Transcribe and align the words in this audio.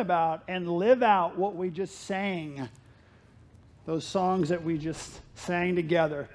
about 0.00 0.42
and 0.48 0.68
live 0.68 1.02
out 1.02 1.38
what 1.38 1.54
we 1.54 1.70
just 1.70 2.06
sang, 2.06 2.68
those 3.86 4.04
songs 4.04 4.48
that 4.48 4.64
we 4.64 4.78
just 4.78 5.20
sang 5.36 5.76
together. 5.76 6.28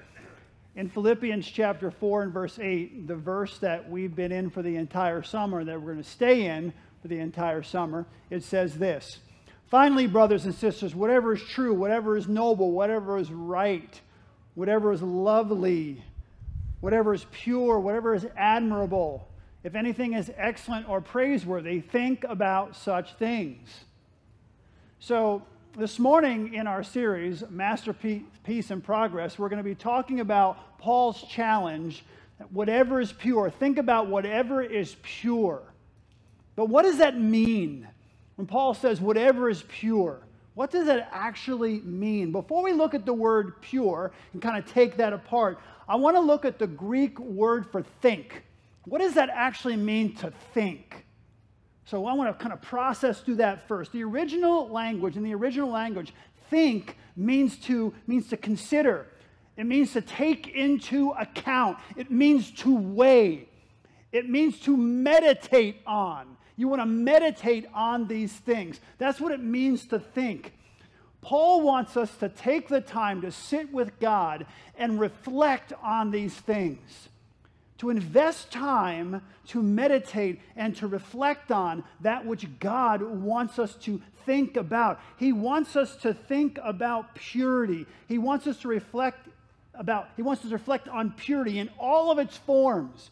In 0.76 0.90
Philippians 0.90 1.48
chapter 1.48 1.92
4 1.92 2.24
and 2.24 2.34
verse 2.34 2.60
8, 2.60 3.08
the 3.08 3.16
verse 3.16 3.58
that 3.60 3.90
we've 3.90 4.16
been 4.16 4.32
in 4.32 4.50
for 4.50 4.62
the 4.62 4.76
entire 4.76 5.24
summer, 5.24 5.64
that 5.64 5.82
we're 5.82 5.94
going 5.94 6.04
to 6.04 6.10
stay 6.10 6.46
in 6.46 6.74
for 7.02 7.08
the 7.08 7.20
entire 7.20 7.64
summer, 7.64 8.06
it 8.30 8.44
says 8.44 8.78
this 8.78 9.20
Finally, 9.68 10.08
brothers 10.08 10.46
and 10.46 10.54
sisters, 10.54 10.94
whatever 10.94 11.34
is 11.34 11.44
true, 11.44 11.74
whatever 11.74 12.16
is 12.16 12.28
noble, 12.28 12.72
whatever 12.72 13.18
is 13.18 13.32
right, 13.32 14.00
whatever 14.54 14.92
is 14.92 15.02
lovely, 15.02 16.04
whatever 16.82 17.14
is 17.14 17.26
pure, 17.32 17.80
whatever 17.80 18.14
is 18.14 18.28
admirable, 18.38 19.28
if 19.66 19.74
anything 19.74 20.14
is 20.14 20.32
excellent 20.38 20.88
or 20.88 21.02
praiseworthy, 21.02 21.80
think 21.82 22.24
about 22.24 22.76
such 22.76 23.16
things. 23.16 23.68
So, 25.00 25.42
this 25.76 25.98
morning 25.98 26.54
in 26.54 26.68
our 26.68 26.84
series, 26.84 27.44
Masterpiece 27.50 28.70
in 28.70 28.82
Progress, 28.82 29.40
we're 29.40 29.50
going 29.50 29.58
to 29.58 29.64
be 29.64 29.74
talking 29.74 30.20
about 30.20 30.78
Paul's 30.78 31.20
challenge 31.24 32.06
whatever 32.52 33.02
is 33.02 33.12
pure. 33.12 33.50
Think 33.50 33.80
about 33.80 34.08
whatever 34.08 34.62
is 34.62 34.98
pure. 35.02 35.64
But 36.56 36.70
what 36.70 36.84
does 36.84 37.00
that 37.00 37.20
mean? 37.20 37.88
When 38.36 38.46
Paul 38.46 38.76
says 38.76 39.02
whatever 39.02 39.50
is 39.50 39.64
pure, 39.68 40.20
what 40.54 40.70
does 40.70 40.86
that 40.86 41.10
actually 41.12 41.82
mean? 41.82 42.32
Before 42.32 42.62
we 42.62 42.72
look 42.72 42.94
at 42.94 43.04
the 43.04 43.14
word 43.14 43.60
pure 43.64 44.12
and 44.34 44.42
kind 44.44 44.60
of 44.60 44.72
take 44.72 44.98
that 44.98 45.12
apart, 45.12 45.58
I 45.90 45.96
want 45.96 46.18
to 46.18 46.22
look 46.22 46.46
at 46.46 46.60
the 46.60 46.68
Greek 46.68 47.18
word 47.20 47.66
for 47.72 47.82
think. 47.82 48.45
What 48.86 49.02
does 49.02 49.16
that 49.16 49.30
actually 49.30 49.78
mean 49.78 50.16
to 50.18 50.32
think? 50.54 51.06
So 51.86 52.06
I 52.06 52.14
want 52.14 52.38
to 52.38 52.42
kind 52.42 52.54
of 52.54 52.62
process 52.62 53.20
through 53.22 53.36
that 53.36 53.68
first. 53.68 53.92
The 53.92 54.04
original 54.04 54.70
language, 54.70 55.18
in 55.18 55.24
the 55.24 55.36
original 55.36 55.70
language, 55.70 56.14
think 56.50 56.98
means 57.16 57.58
to 57.58 57.94
means 58.08 58.28
to 58.30 58.38
consider. 58.38 59.08
It 59.58 59.66
means 59.66 59.94
to 59.94 60.02
take 60.02 60.48
into 60.50 61.12
account. 61.12 61.78
It 61.96 62.12
means 62.12 62.52
to 62.52 62.76
weigh. 62.76 63.48
It 64.12 64.30
means 64.30 64.60
to 64.62 64.76
meditate 64.76 65.82
on. 65.86 66.38
You 66.58 66.68
want 66.68 66.82
to 66.82 66.86
meditate 66.86 67.66
on 67.74 68.08
these 68.08 68.34
things. 68.34 68.80
That's 68.98 69.20
what 69.20 69.32
it 69.32 69.42
means 69.42 69.86
to 69.88 70.00
think. 70.00 70.54
Paul 71.22 71.62
wants 71.62 71.98
us 71.98 72.16
to 72.18 72.30
take 72.30 72.68
the 72.68 72.82
time 72.82 73.22
to 73.22 73.32
sit 73.32 73.72
with 73.74 74.00
God 74.00 74.46
and 74.78 75.00
reflect 75.00 75.74
on 75.82 76.12
these 76.12 76.34
things. 76.34 77.10
To 77.80 77.90
invest 77.90 78.52
time 78.52 79.22
to 79.48 79.62
meditate 79.62 80.40
and 80.56 80.76
to 80.78 80.88
reflect 80.88 81.52
on 81.52 81.84
that 82.02 82.26
which 82.26 82.48
God 82.60 83.02
wants 83.02 83.60
us 83.60 83.76
to 83.82 84.02
think 84.26 84.58
about. 84.58 85.00
He 85.18 85.34
wants 85.34 85.76
us 85.76 85.96
to 85.98 86.14
think 86.14 86.58
about 86.64 87.16
purity. 87.16 87.86
He 88.08 88.18
wants 88.18 88.48
us 88.48 88.58
to 88.62 88.68
reflect 88.68 89.28
about, 89.74 90.10
he 90.16 90.22
wants 90.22 90.44
us 90.44 90.50
to 90.50 90.56
reflect 90.56 90.88
on 90.88 91.12
purity 91.12 91.60
in 91.60 91.70
all 91.78 92.12
of 92.12 92.20
its 92.20 92.38
forms. 92.38 93.12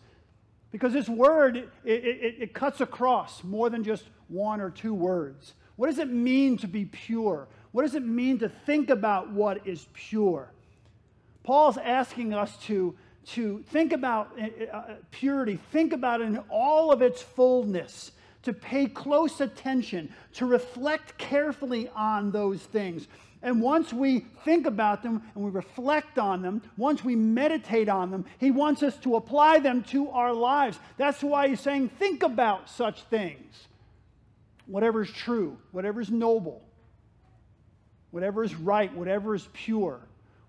Because 0.71 0.93
this 0.93 1.07
word, 1.07 1.57
it, 1.57 1.69
it, 1.83 2.35
it, 2.39 2.53
cuts 2.53 2.81
across 2.81 3.43
more 3.43 3.69
than 3.69 3.83
just 3.83 4.05
one 4.27 4.59
or 4.59 4.71
two 4.71 4.93
words. 4.93 5.53
What 5.75 5.87
does 5.87 5.99
it 5.99 6.09
mean 6.09 6.57
to 6.57 6.67
be 6.67 6.85
pure? 6.85 7.47
What 7.73 7.83
does 7.83 7.93
it 7.93 8.03
mean 8.03 8.39
to 8.39 8.49
think 8.49 8.89
about 8.89 9.29
what 9.29 9.67
is 9.67 9.85
pure? 9.93 10.51
Paul's 11.43 11.77
asking 11.77 12.33
us 12.33 12.57
to, 12.65 12.95
to 13.27 13.63
think 13.69 13.93
about 13.93 14.37
uh, 14.39 14.75
uh 14.75 14.93
purity, 15.11 15.59
think 15.71 15.93
about 15.93 16.21
it 16.21 16.25
in 16.25 16.37
all 16.49 16.91
of 16.91 17.01
its 17.01 17.21
fullness, 17.21 18.11
to 18.43 18.53
pay 18.53 18.87
close 18.87 19.41
attention, 19.41 20.13
to 20.33 20.45
reflect 20.45 21.17
carefully 21.17 21.89
on 21.95 22.31
those 22.31 22.61
things, 22.61 23.07
and 23.43 23.61
once 23.61 23.91
we 23.91 24.21
think 24.45 24.65
about 24.65 25.03
them 25.03 25.21
and 25.35 25.43
we 25.43 25.51
reflect 25.51 26.17
on 26.17 26.41
them, 26.41 26.61
once 26.77 27.03
we 27.03 27.13
meditate 27.13 27.89
on 27.89 28.09
them, 28.09 28.23
He 28.39 28.51
wants 28.51 28.81
us 28.81 28.95
to 28.99 29.17
apply 29.17 29.59
them 29.59 29.83
to 29.85 30.09
our 30.11 30.33
lives. 30.33 30.79
That's 30.97 31.21
why 31.21 31.49
He's 31.49 31.59
saying, 31.59 31.89
think 31.89 32.23
about 32.23 32.69
such 32.69 33.03
things. 33.03 33.67
Whatever 34.65 35.01
is 35.01 35.11
true, 35.11 35.57
whatever 35.73 35.99
is 35.99 36.09
noble, 36.09 36.63
whatever 38.11 38.45
is 38.45 38.55
right, 38.55 38.93
whatever 38.95 39.35
is 39.35 39.49
pure, 39.51 39.99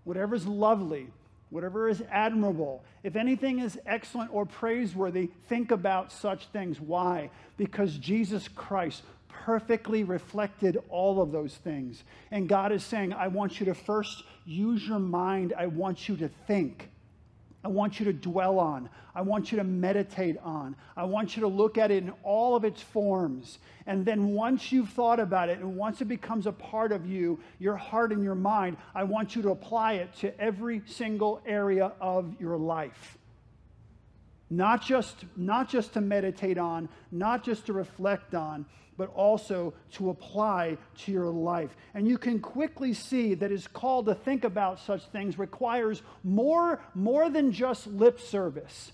whatever 0.05 0.37
is 0.37 0.47
lovely, 0.47 1.09
whatever 1.55 1.89
is 1.89 2.03
admirable, 2.11 2.83
if 3.05 3.15
anything 3.15 3.61
is 3.61 3.79
excellent 3.87 4.29
or 4.35 4.45
praiseworthy, 4.45 5.31
think 5.49 5.71
about 5.71 6.11
such 6.11 6.47
things. 6.49 6.81
Why? 6.81 7.31
Because 7.57 7.97
Jesus 7.97 8.49
Christ 8.49 9.05
perfectly 9.29 10.03
reflected 10.03 10.79
all 10.89 11.23
of 11.23 11.31
those 11.31 11.55
things. 11.55 12.03
And 12.33 12.49
God 12.49 12.73
is 12.73 12.83
saying, 12.83 13.13
I 13.13 13.29
want 13.29 13.61
you 13.61 13.67
to 13.67 13.75
first 13.75 14.25
use 14.45 14.85
your 14.85 14.99
mind, 14.99 15.55
I 15.57 15.69
want 15.69 16.09
you 16.09 16.17
to 16.17 16.29
think. 16.49 16.91
I 17.65 17.69
want 17.69 17.99
you 17.99 18.05
to 18.05 18.13
dwell 18.13 18.59
on. 18.59 18.91
I 19.15 19.23
want 19.23 19.51
you 19.51 19.59
to 19.59 19.65
meditate 19.65 20.37
on. 20.43 20.77
I 20.97 21.05
want 21.05 21.35
you 21.35 21.41
to 21.41 21.49
look 21.49 21.79
at 21.79 21.91
it 21.91 22.03
in 22.03 22.13
all 22.23 22.57
of 22.57 22.65
its 22.65 22.83
forms. 22.83 23.59
And 23.87 24.05
then 24.05 24.29
once 24.29 24.71
you've 24.71 24.91
thought 24.91 25.19
about 25.19 25.49
it 25.49 25.59
and 25.61 25.77
once 25.77 26.03
it 26.03 26.07
becomes 26.07 26.47
a 26.47 26.53
part 26.53 26.93
of 26.93 27.07
you, 27.07 27.41
your 27.59 27.77
heart 27.77 28.13
and 28.13 28.23
your 28.23 28.35
mind, 28.35 28.77
I 28.95 29.05
want 29.05 29.35
you 29.35 29.43
to 29.43 29.51
apply 29.51 29.95
it 29.95 30.15
to 30.17 30.39
every 30.39 30.83
single 30.85 31.41
area 31.47 31.93
of 32.01 32.39
your 32.39 32.59
life. 32.59 33.17
Not 34.55 34.83
just, 34.83 35.25
not 35.37 35.69
just 35.69 35.95
to 35.95 36.01
meditate 36.01 36.59
on, 36.59 36.89
not 37.11 37.43
just 37.43 37.67
to 37.67 37.73
reflect 37.73 38.37
on, 38.37 38.67
but 38.97 39.13
also 39.13 39.75
to 39.95 40.11
apply 40.11 40.79
to 40.99 41.13
your 41.13 41.29
life. 41.29 41.75
And 41.93 42.07
you 42.07 42.17
can 42.17 42.39
quickly 42.39 42.95
see 42.95 43.35
that 43.35 43.51
his 43.51 43.67
call 43.67 44.05
to 44.05 44.15
think 44.15 44.45
about 44.45 44.79
such 44.79 45.05
things 45.07 45.41
requires 45.41 46.03
more, 46.23 46.81
more 46.95 47.29
than 47.29 47.51
just 47.51 47.89
lip 47.89 48.21
service. 48.21 48.93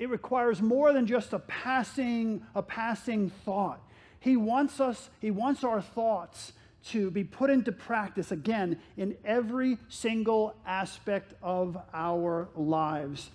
It 0.00 0.08
requires 0.08 0.60
more 0.60 0.92
than 0.92 1.06
just 1.06 1.32
a 1.32 1.38
passing, 1.38 2.44
a 2.56 2.62
passing 2.62 3.30
thought. 3.44 3.80
He 4.18 4.36
wants 4.36 4.80
us, 4.80 5.08
he 5.20 5.30
wants 5.30 5.62
our 5.62 5.82
thoughts 5.82 6.52
to 6.86 7.12
be 7.12 7.22
put 7.22 7.48
into 7.48 7.70
practice 7.70 8.32
again 8.32 8.80
in 8.96 9.16
every 9.24 9.78
single 9.88 10.56
aspect 10.66 11.32
of 11.42 11.78
our 11.94 12.48
lives. 12.56 13.30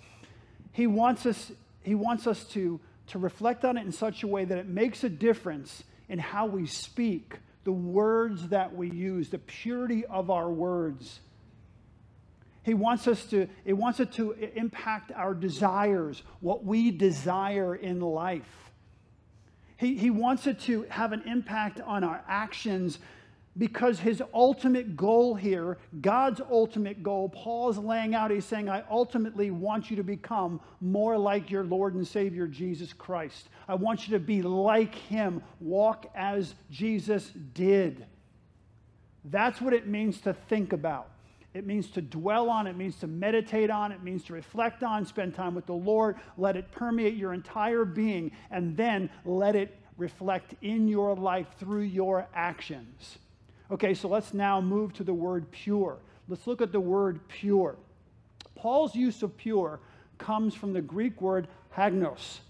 He 0.72 0.86
wants 0.86 1.26
us, 1.26 1.52
he 1.82 1.94
wants 1.94 2.26
us 2.26 2.44
to 2.52 2.80
to 3.10 3.18
reflect 3.18 3.64
on 3.64 3.76
it 3.76 3.84
in 3.84 3.90
such 3.90 4.22
a 4.22 4.26
way 4.26 4.44
that 4.44 4.56
it 4.56 4.68
makes 4.68 5.02
a 5.02 5.08
difference 5.08 5.82
in 6.08 6.18
how 6.18 6.46
we 6.46 6.64
speak, 6.64 7.34
the 7.64 7.72
words 7.72 8.48
that 8.48 8.74
we 8.74 8.88
use, 8.88 9.30
the 9.30 9.38
purity 9.38 10.04
of 10.06 10.30
our 10.30 10.48
words. 10.48 11.18
He 12.62 12.72
wants 12.72 13.08
us 13.08 13.24
to, 13.26 13.48
it 13.64 13.72
wants 13.72 13.98
it 13.98 14.12
to 14.12 14.32
impact 14.54 15.10
our 15.12 15.34
desires, 15.34 16.22
what 16.38 16.64
we 16.64 16.92
desire 16.92 17.74
in 17.74 18.00
life. 18.00 18.70
He, 19.76 19.96
he 19.96 20.10
wants 20.10 20.46
it 20.46 20.60
to 20.60 20.82
have 20.88 21.12
an 21.12 21.22
impact 21.26 21.80
on 21.80 22.04
our 22.04 22.22
actions 22.28 23.00
because 23.60 24.00
his 24.00 24.22
ultimate 24.32 24.96
goal 24.96 25.34
here, 25.34 25.76
God's 26.00 26.40
ultimate 26.50 27.02
goal, 27.02 27.28
Paul's 27.28 27.76
laying 27.76 28.14
out, 28.14 28.30
he's 28.30 28.46
saying, 28.46 28.70
I 28.70 28.82
ultimately 28.90 29.50
want 29.50 29.90
you 29.90 29.96
to 29.96 30.02
become 30.02 30.62
more 30.80 31.18
like 31.18 31.50
your 31.50 31.62
Lord 31.62 31.94
and 31.94 32.08
Savior, 32.08 32.46
Jesus 32.46 32.94
Christ. 32.94 33.50
I 33.68 33.74
want 33.74 34.08
you 34.08 34.14
to 34.14 34.18
be 34.18 34.40
like 34.40 34.94
him, 34.94 35.42
walk 35.60 36.10
as 36.14 36.54
Jesus 36.70 37.32
did. 37.52 38.06
That's 39.26 39.60
what 39.60 39.74
it 39.74 39.86
means 39.86 40.22
to 40.22 40.32
think 40.32 40.72
about. 40.72 41.10
It 41.52 41.66
means 41.66 41.90
to 41.90 42.00
dwell 42.00 42.48
on, 42.48 42.66
it 42.66 42.78
means 42.78 42.96
to 43.00 43.06
meditate 43.06 43.68
on, 43.68 43.92
it 43.92 44.02
means 44.02 44.24
to 44.24 44.32
reflect 44.32 44.82
on, 44.82 45.04
spend 45.04 45.34
time 45.34 45.54
with 45.54 45.66
the 45.66 45.74
Lord, 45.74 46.16
let 46.38 46.56
it 46.56 46.72
permeate 46.72 47.14
your 47.14 47.34
entire 47.34 47.84
being, 47.84 48.32
and 48.50 48.74
then 48.74 49.10
let 49.26 49.54
it 49.54 49.76
reflect 49.98 50.54
in 50.62 50.88
your 50.88 51.14
life 51.14 51.48
through 51.58 51.82
your 51.82 52.26
actions. 52.34 53.18
Okay, 53.70 53.94
so 53.94 54.08
let's 54.08 54.34
now 54.34 54.60
move 54.60 54.92
to 54.94 55.04
the 55.04 55.14
word 55.14 55.50
pure. 55.52 55.98
Let's 56.28 56.46
look 56.46 56.60
at 56.60 56.72
the 56.72 56.80
word 56.80 57.20
pure. 57.28 57.76
Paul's 58.56 58.94
use 58.94 59.22
of 59.22 59.36
pure 59.36 59.80
comes 60.18 60.54
from 60.54 60.72
the 60.72 60.82
Greek 60.82 61.20
word 61.20 61.46
hagnos. 61.76 62.40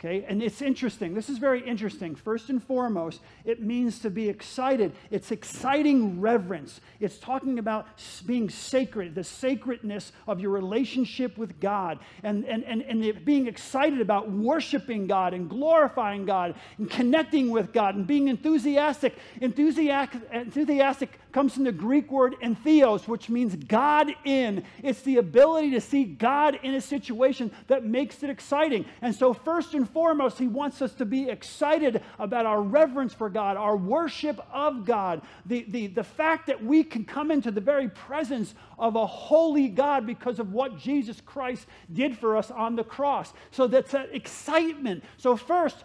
Okay, 0.00 0.24
and 0.26 0.42
it's 0.42 0.62
interesting. 0.62 1.12
This 1.12 1.28
is 1.28 1.36
very 1.36 1.60
interesting. 1.60 2.14
First 2.14 2.48
and 2.48 2.62
foremost, 2.62 3.20
it 3.44 3.60
means 3.60 3.98
to 3.98 4.08
be 4.08 4.30
excited. 4.30 4.92
It's 5.10 5.30
exciting 5.30 6.22
reverence. 6.22 6.80
It's 7.00 7.18
talking 7.18 7.58
about 7.58 7.86
being 8.24 8.48
sacred, 8.48 9.14
the 9.14 9.24
sacredness 9.24 10.12
of 10.26 10.40
your 10.40 10.52
relationship 10.52 11.36
with 11.36 11.60
God, 11.60 11.98
and, 12.22 12.46
and, 12.46 12.64
and, 12.64 12.80
and 12.80 13.24
being 13.26 13.46
excited 13.46 14.00
about 14.00 14.30
worshiping 14.30 15.06
God 15.06 15.34
and 15.34 15.50
glorifying 15.50 16.24
God 16.24 16.54
and 16.78 16.90
connecting 16.90 17.50
with 17.50 17.70
God 17.70 17.94
and 17.94 18.06
being 18.06 18.28
enthusiastic. 18.28 19.18
Enthusiastic, 19.42 20.22
enthusiastic 20.32 21.18
comes 21.32 21.54
from 21.54 21.64
the 21.64 21.72
Greek 21.72 22.10
word 22.10 22.36
entheos, 22.42 23.06
which 23.06 23.28
means 23.28 23.54
God 23.54 24.10
in. 24.24 24.64
It's 24.82 25.02
the 25.02 25.18
ability 25.18 25.72
to 25.72 25.80
see 25.80 26.04
God 26.04 26.58
in 26.62 26.74
a 26.74 26.80
situation 26.80 27.52
that 27.66 27.84
makes 27.84 28.22
it 28.22 28.30
exciting. 28.30 28.86
And 29.02 29.14
so, 29.14 29.34
first 29.34 29.74
and 29.74 29.89
foremost, 29.92 30.38
he 30.38 30.48
wants 30.48 30.82
us 30.82 30.92
to 30.94 31.04
be 31.04 31.28
excited 31.28 32.02
about 32.18 32.46
our 32.46 32.62
reverence 32.62 33.14
for 33.14 33.28
God, 33.28 33.56
our 33.56 33.76
worship 33.76 34.40
of 34.52 34.84
God, 34.84 35.22
the, 35.46 35.64
the, 35.68 35.88
the 35.88 36.04
fact 36.04 36.46
that 36.46 36.62
we 36.62 36.82
can 36.84 37.04
come 37.04 37.30
into 37.30 37.50
the 37.50 37.60
very 37.60 37.88
presence 37.88 38.54
of 38.78 38.96
a 38.96 39.06
holy 39.06 39.68
God 39.68 40.06
because 40.06 40.38
of 40.38 40.52
what 40.52 40.78
Jesus 40.78 41.20
Christ 41.20 41.66
did 41.92 42.16
for 42.18 42.36
us 42.36 42.50
on 42.50 42.76
the 42.76 42.84
cross. 42.84 43.32
So 43.50 43.66
that's 43.66 43.92
that 43.92 44.14
excitement. 44.14 45.04
So, 45.16 45.36
first, 45.36 45.76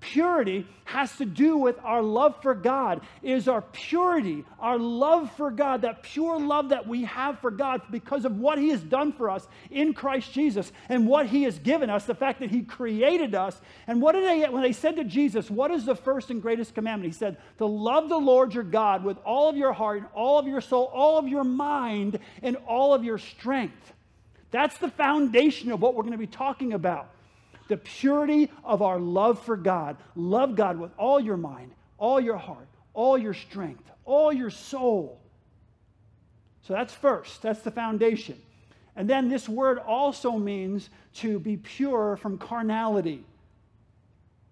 purity 0.00 0.66
has 0.84 1.16
to 1.16 1.24
do 1.24 1.56
with 1.56 1.78
our 1.82 2.02
love 2.02 2.40
for 2.42 2.54
God. 2.54 3.00
It 3.22 3.32
is 3.32 3.48
our 3.48 3.62
purity, 3.62 4.44
our 4.58 4.78
love 4.78 5.32
for 5.36 5.50
God, 5.50 5.82
that 5.82 6.02
pure 6.02 6.38
love 6.38 6.68
that 6.70 6.86
we 6.86 7.04
have 7.04 7.38
for 7.40 7.50
God 7.50 7.82
because 7.90 8.24
of 8.24 8.38
what 8.38 8.58
He 8.58 8.68
has 8.70 8.82
done 8.82 9.12
for 9.12 9.30
us 9.30 9.46
in 9.70 9.94
Christ 9.94 10.32
Jesus 10.32 10.72
and 10.88 11.06
what 11.06 11.26
He 11.26 11.44
has 11.44 11.58
given 11.58 11.90
us, 11.90 12.04
the 12.04 12.14
fact 12.14 12.40
that 12.40 12.50
He 12.50 12.62
created 12.62 13.34
us. 13.34 13.60
And 13.86 14.02
what 14.02 14.12
did 14.12 14.24
they, 14.24 14.48
when 14.48 14.62
they 14.62 14.72
said 14.72 14.96
to 14.96 15.04
Jesus, 15.04 15.50
What 15.50 15.70
is 15.70 15.84
the 15.84 15.96
first 15.96 16.30
and 16.30 16.42
greatest 16.42 16.74
commandment? 16.74 17.12
He 17.12 17.18
said, 17.18 17.38
To 17.58 17.66
love 17.66 18.08
the 18.08 18.18
Lord 18.18 18.54
your 18.54 18.64
God 18.64 19.04
with 19.04 19.18
all 19.24 19.48
of 19.48 19.56
your 19.56 19.72
heart, 19.72 19.98
and 19.98 20.06
all 20.14 20.38
of 20.38 20.46
your 20.46 20.60
soul, 20.60 20.90
all 20.92 21.18
of 21.18 21.28
your 21.28 21.44
mind, 21.44 22.18
and 22.42 22.56
all 22.66 22.94
of 22.94 23.04
your 23.04 23.18
strength. 23.18 23.92
That's 24.50 24.78
the 24.78 24.90
foundation 24.90 25.72
of 25.72 25.80
what 25.80 25.94
we're 25.94 26.02
going 26.02 26.12
to 26.12 26.18
be 26.18 26.26
talking 26.26 26.74
about 26.74 27.13
the 27.68 27.76
purity 27.76 28.50
of 28.62 28.82
our 28.82 28.98
love 28.98 29.42
for 29.42 29.56
God. 29.56 29.96
Love 30.14 30.56
God 30.56 30.78
with 30.78 30.92
all 30.98 31.20
your 31.20 31.36
mind, 31.36 31.72
all 31.98 32.20
your 32.20 32.36
heart, 32.36 32.68
all 32.92 33.16
your 33.16 33.34
strength, 33.34 33.90
all 34.04 34.32
your 34.32 34.50
soul. 34.50 35.20
So 36.62 36.72
that's 36.72 36.94
first, 36.94 37.42
that's 37.42 37.60
the 37.60 37.70
foundation. 37.70 38.40
And 38.96 39.08
then 39.08 39.28
this 39.28 39.48
word 39.48 39.78
also 39.78 40.32
means 40.32 40.88
to 41.14 41.38
be 41.38 41.56
pure 41.56 42.16
from 42.16 42.38
carnality. 42.38 43.24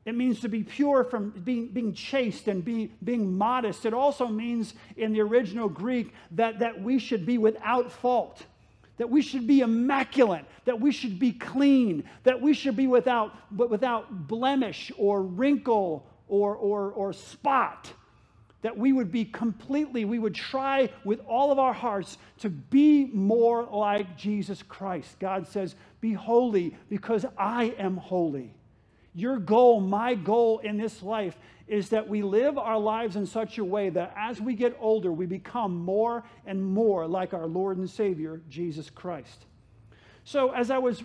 It 0.04 0.16
means 0.16 0.40
to 0.40 0.48
be 0.48 0.64
pure 0.64 1.04
from 1.04 1.30
being, 1.30 1.68
being 1.68 1.94
chaste 1.94 2.48
and 2.48 2.64
be, 2.64 2.90
being 3.04 3.38
modest. 3.38 3.86
It 3.86 3.94
also 3.94 4.26
means 4.26 4.74
in 4.96 5.12
the 5.12 5.20
original 5.20 5.68
Greek 5.68 6.12
that, 6.32 6.58
that 6.58 6.82
we 6.82 6.98
should 6.98 7.24
be 7.24 7.38
without 7.38 7.92
fault 7.92 8.44
that 8.98 9.08
we 9.08 9.22
should 9.22 9.46
be 9.46 9.60
immaculate, 9.60 10.44
that 10.64 10.80
we 10.80 10.92
should 10.92 11.18
be 11.18 11.32
clean, 11.32 12.04
that 12.24 12.40
we 12.40 12.54
should 12.54 12.76
be 12.76 12.86
without, 12.86 13.34
but 13.50 13.70
without 13.70 14.28
blemish 14.28 14.92
or 14.96 15.22
wrinkle 15.22 16.06
or, 16.28 16.54
or, 16.56 16.92
or 16.92 17.12
spot, 17.12 17.92
that 18.62 18.76
we 18.76 18.92
would 18.92 19.10
be 19.10 19.24
completely, 19.24 20.04
we 20.04 20.18
would 20.18 20.34
try 20.34 20.88
with 21.04 21.20
all 21.26 21.50
of 21.50 21.58
our 21.58 21.72
hearts 21.72 22.16
to 22.38 22.48
be 22.48 23.10
more 23.12 23.64
like 23.64 24.16
Jesus 24.16 24.62
Christ. 24.62 25.18
God 25.18 25.48
says, 25.48 25.74
Be 26.00 26.12
holy 26.12 26.76
because 26.88 27.26
I 27.36 27.74
am 27.78 27.96
holy. 27.96 28.54
Your 29.14 29.38
goal, 29.38 29.80
my 29.80 30.14
goal 30.14 30.60
in 30.60 30.78
this 30.78 31.02
life 31.02 31.36
is 31.66 31.90
that 31.90 32.08
we 32.08 32.22
live 32.22 32.58
our 32.58 32.78
lives 32.78 33.16
in 33.16 33.26
such 33.26 33.58
a 33.58 33.64
way 33.64 33.90
that 33.90 34.14
as 34.16 34.40
we 34.40 34.54
get 34.54 34.76
older, 34.80 35.12
we 35.12 35.26
become 35.26 35.76
more 35.76 36.24
and 36.46 36.62
more 36.64 37.06
like 37.06 37.34
our 37.34 37.46
Lord 37.46 37.78
and 37.78 37.88
Savior, 37.88 38.40
Jesus 38.48 38.90
Christ. 38.90 39.46
So, 40.24 40.50
as 40.52 40.70
I 40.70 40.78
was 40.78 41.02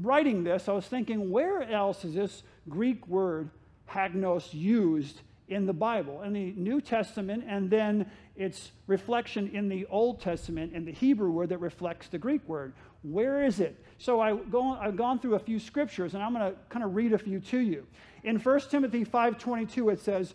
writing 0.00 0.44
this, 0.44 0.68
I 0.68 0.72
was 0.72 0.86
thinking, 0.86 1.30
where 1.30 1.62
else 1.62 2.04
is 2.04 2.14
this 2.14 2.42
Greek 2.68 3.06
word 3.08 3.50
hagnos 3.90 4.52
used 4.52 5.20
in 5.48 5.66
the 5.66 5.72
Bible? 5.72 6.22
In 6.22 6.32
the 6.32 6.52
New 6.52 6.80
Testament, 6.80 7.44
and 7.46 7.68
then 7.68 8.10
its 8.36 8.72
reflection 8.86 9.50
in 9.52 9.68
the 9.68 9.86
Old 9.86 10.20
Testament 10.20 10.72
in 10.72 10.84
the 10.84 10.92
Hebrew 10.92 11.30
word 11.30 11.50
that 11.50 11.58
reflects 11.58 12.08
the 12.08 12.18
Greek 12.18 12.46
word. 12.48 12.72
Where 13.02 13.44
is 13.44 13.60
it? 13.60 13.84
So 13.98 14.20
I 14.20 14.34
go, 14.34 14.72
I've 14.72 14.96
gone 14.96 15.18
through 15.18 15.34
a 15.34 15.40
few 15.40 15.58
scriptures, 15.58 16.14
and 16.14 16.22
I'm 16.22 16.32
going 16.32 16.52
to 16.52 16.58
kind 16.68 16.84
of 16.84 16.94
read 16.94 17.12
a 17.12 17.18
few 17.18 17.40
to 17.40 17.58
you. 17.58 17.86
In 18.22 18.38
1 18.38 18.60
Timothy 18.70 19.04
5.22, 19.04 19.92
it 19.92 20.00
says, 20.00 20.34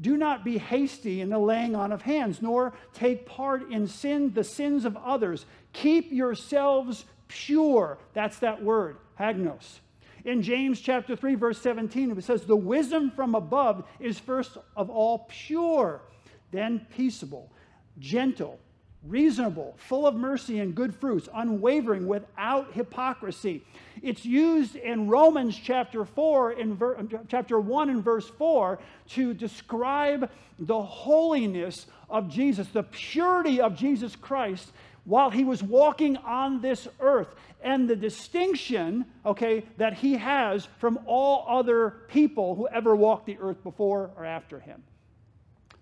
Do 0.00 0.16
not 0.16 0.44
be 0.44 0.58
hasty 0.58 1.20
in 1.20 1.28
the 1.28 1.38
laying 1.38 1.76
on 1.76 1.92
of 1.92 2.02
hands, 2.02 2.42
nor 2.42 2.72
take 2.92 3.26
part 3.26 3.70
in 3.70 3.86
sin, 3.86 4.32
the 4.32 4.44
sins 4.44 4.84
of 4.84 4.96
others. 4.96 5.46
Keep 5.72 6.12
yourselves 6.12 7.04
pure. 7.28 7.98
That's 8.12 8.38
that 8.40 8.62
word, 8.62 8.96
hagnos. 9.18 9.78
In 10.24 10.42
James 10.42 10.80
chapter 10.80 11.16
3, 11.16 11.36
verse 11.36 11.60
17, 11.60 12.10
it 12.10 12.24
says, 12.24 12.44
The 12.44 12.56
wisdom 12.56 13.10
from 13.10 13.34
above 13.34 13.84
is 14.00 14.18
first 14.18 14.58
of 14.76 14.90
all 14.90 15.26
pure, 15.30 16.02
then 16.50 16.86
peaceable, 16.90 17.50
gentle 17.98 18.58
reasonable, 19.06 19.74
full 19.78 20.06
of 20.06 20.14
mercy 20.14 20.58
and 20.58 20.74
good 20.74 20.94
fruits, 20.94 21.28
unwavering, 21.34 22.06
without 22.06 22.72
hypocrisy. 22.74 23.64
It's 24.02 24.24
used 24.24 24.76
in 24.76 25.08
Romans 25.08 25.58
chapter 25.62 26.04
4 26.04 26.52
in 26.52 26.74
ver- 26.74 26.98
um, 26.98 27.08
chapter 27.28 27.58
1 27.58 27.90
and 27.90 28.04
verse 28.04 28.28
4 28.28 28.78
to 29.10 29.34
describe 29.34 30.30
the 30.58 30.82
holiness 30.82 31.86
of 32.10 32.28
Jesus, 32.28 32.68
the 32.68 32.82
purity 32.82 33.60
of 33.60 33.74
Jesus 33.74 34.16
Christ 34.16 34.72
while 35.04 35.30
he 35.30 35.44
was 35.44 35.62
walking 35.62 36.16
on 36.18 36.60
this 36.60 36.86
earth 37.00 37.34
and 37.62 37.88
the 37.88 37.96
distinction, 37.96 39.04
okay, 39.24 39.64
that 39.76 39.94
he 39.94 40.14
has 40.14 40.66
from 40.78 40.98
all 41.06 41.44
other 41.48 42.02
people 42.08 42.54
who 42.54 42.68
ever 42.68 42.94
walked 42.94 43.26
the 43.26 43.38
earth 43.40 43.62
before 43.62 44.10
or 44.16 44.24
after 44.24 44.60
him. 44.60 44.82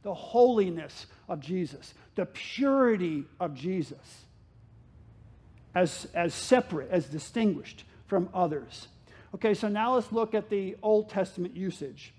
The 0.03 0.15
holiness 0.15 1.07
of 1.29 1.41
Jesus, 1.41 1.95
the 2.19 2.27
purity 2.27 3.25
of 3.39 3.55
Jesus 3.55 4.25
as, 5.73 6.09
as 6.15 6.35
separate, 6.35 6.91
as 6.91 7.07
distinguished 7.07 7.85
from 8.09 8.29
others. 8.35 8.89
Okay, 9.37 9.55
so 9.55 9.69
now 9.69 9.95
let's 9.95 10.11
look 10.11 10.35
at 10.35 10.51
the 10.51 10.77
Old 10.83 11.09
Testament 11.09 11.55
usage. 11.55 12.13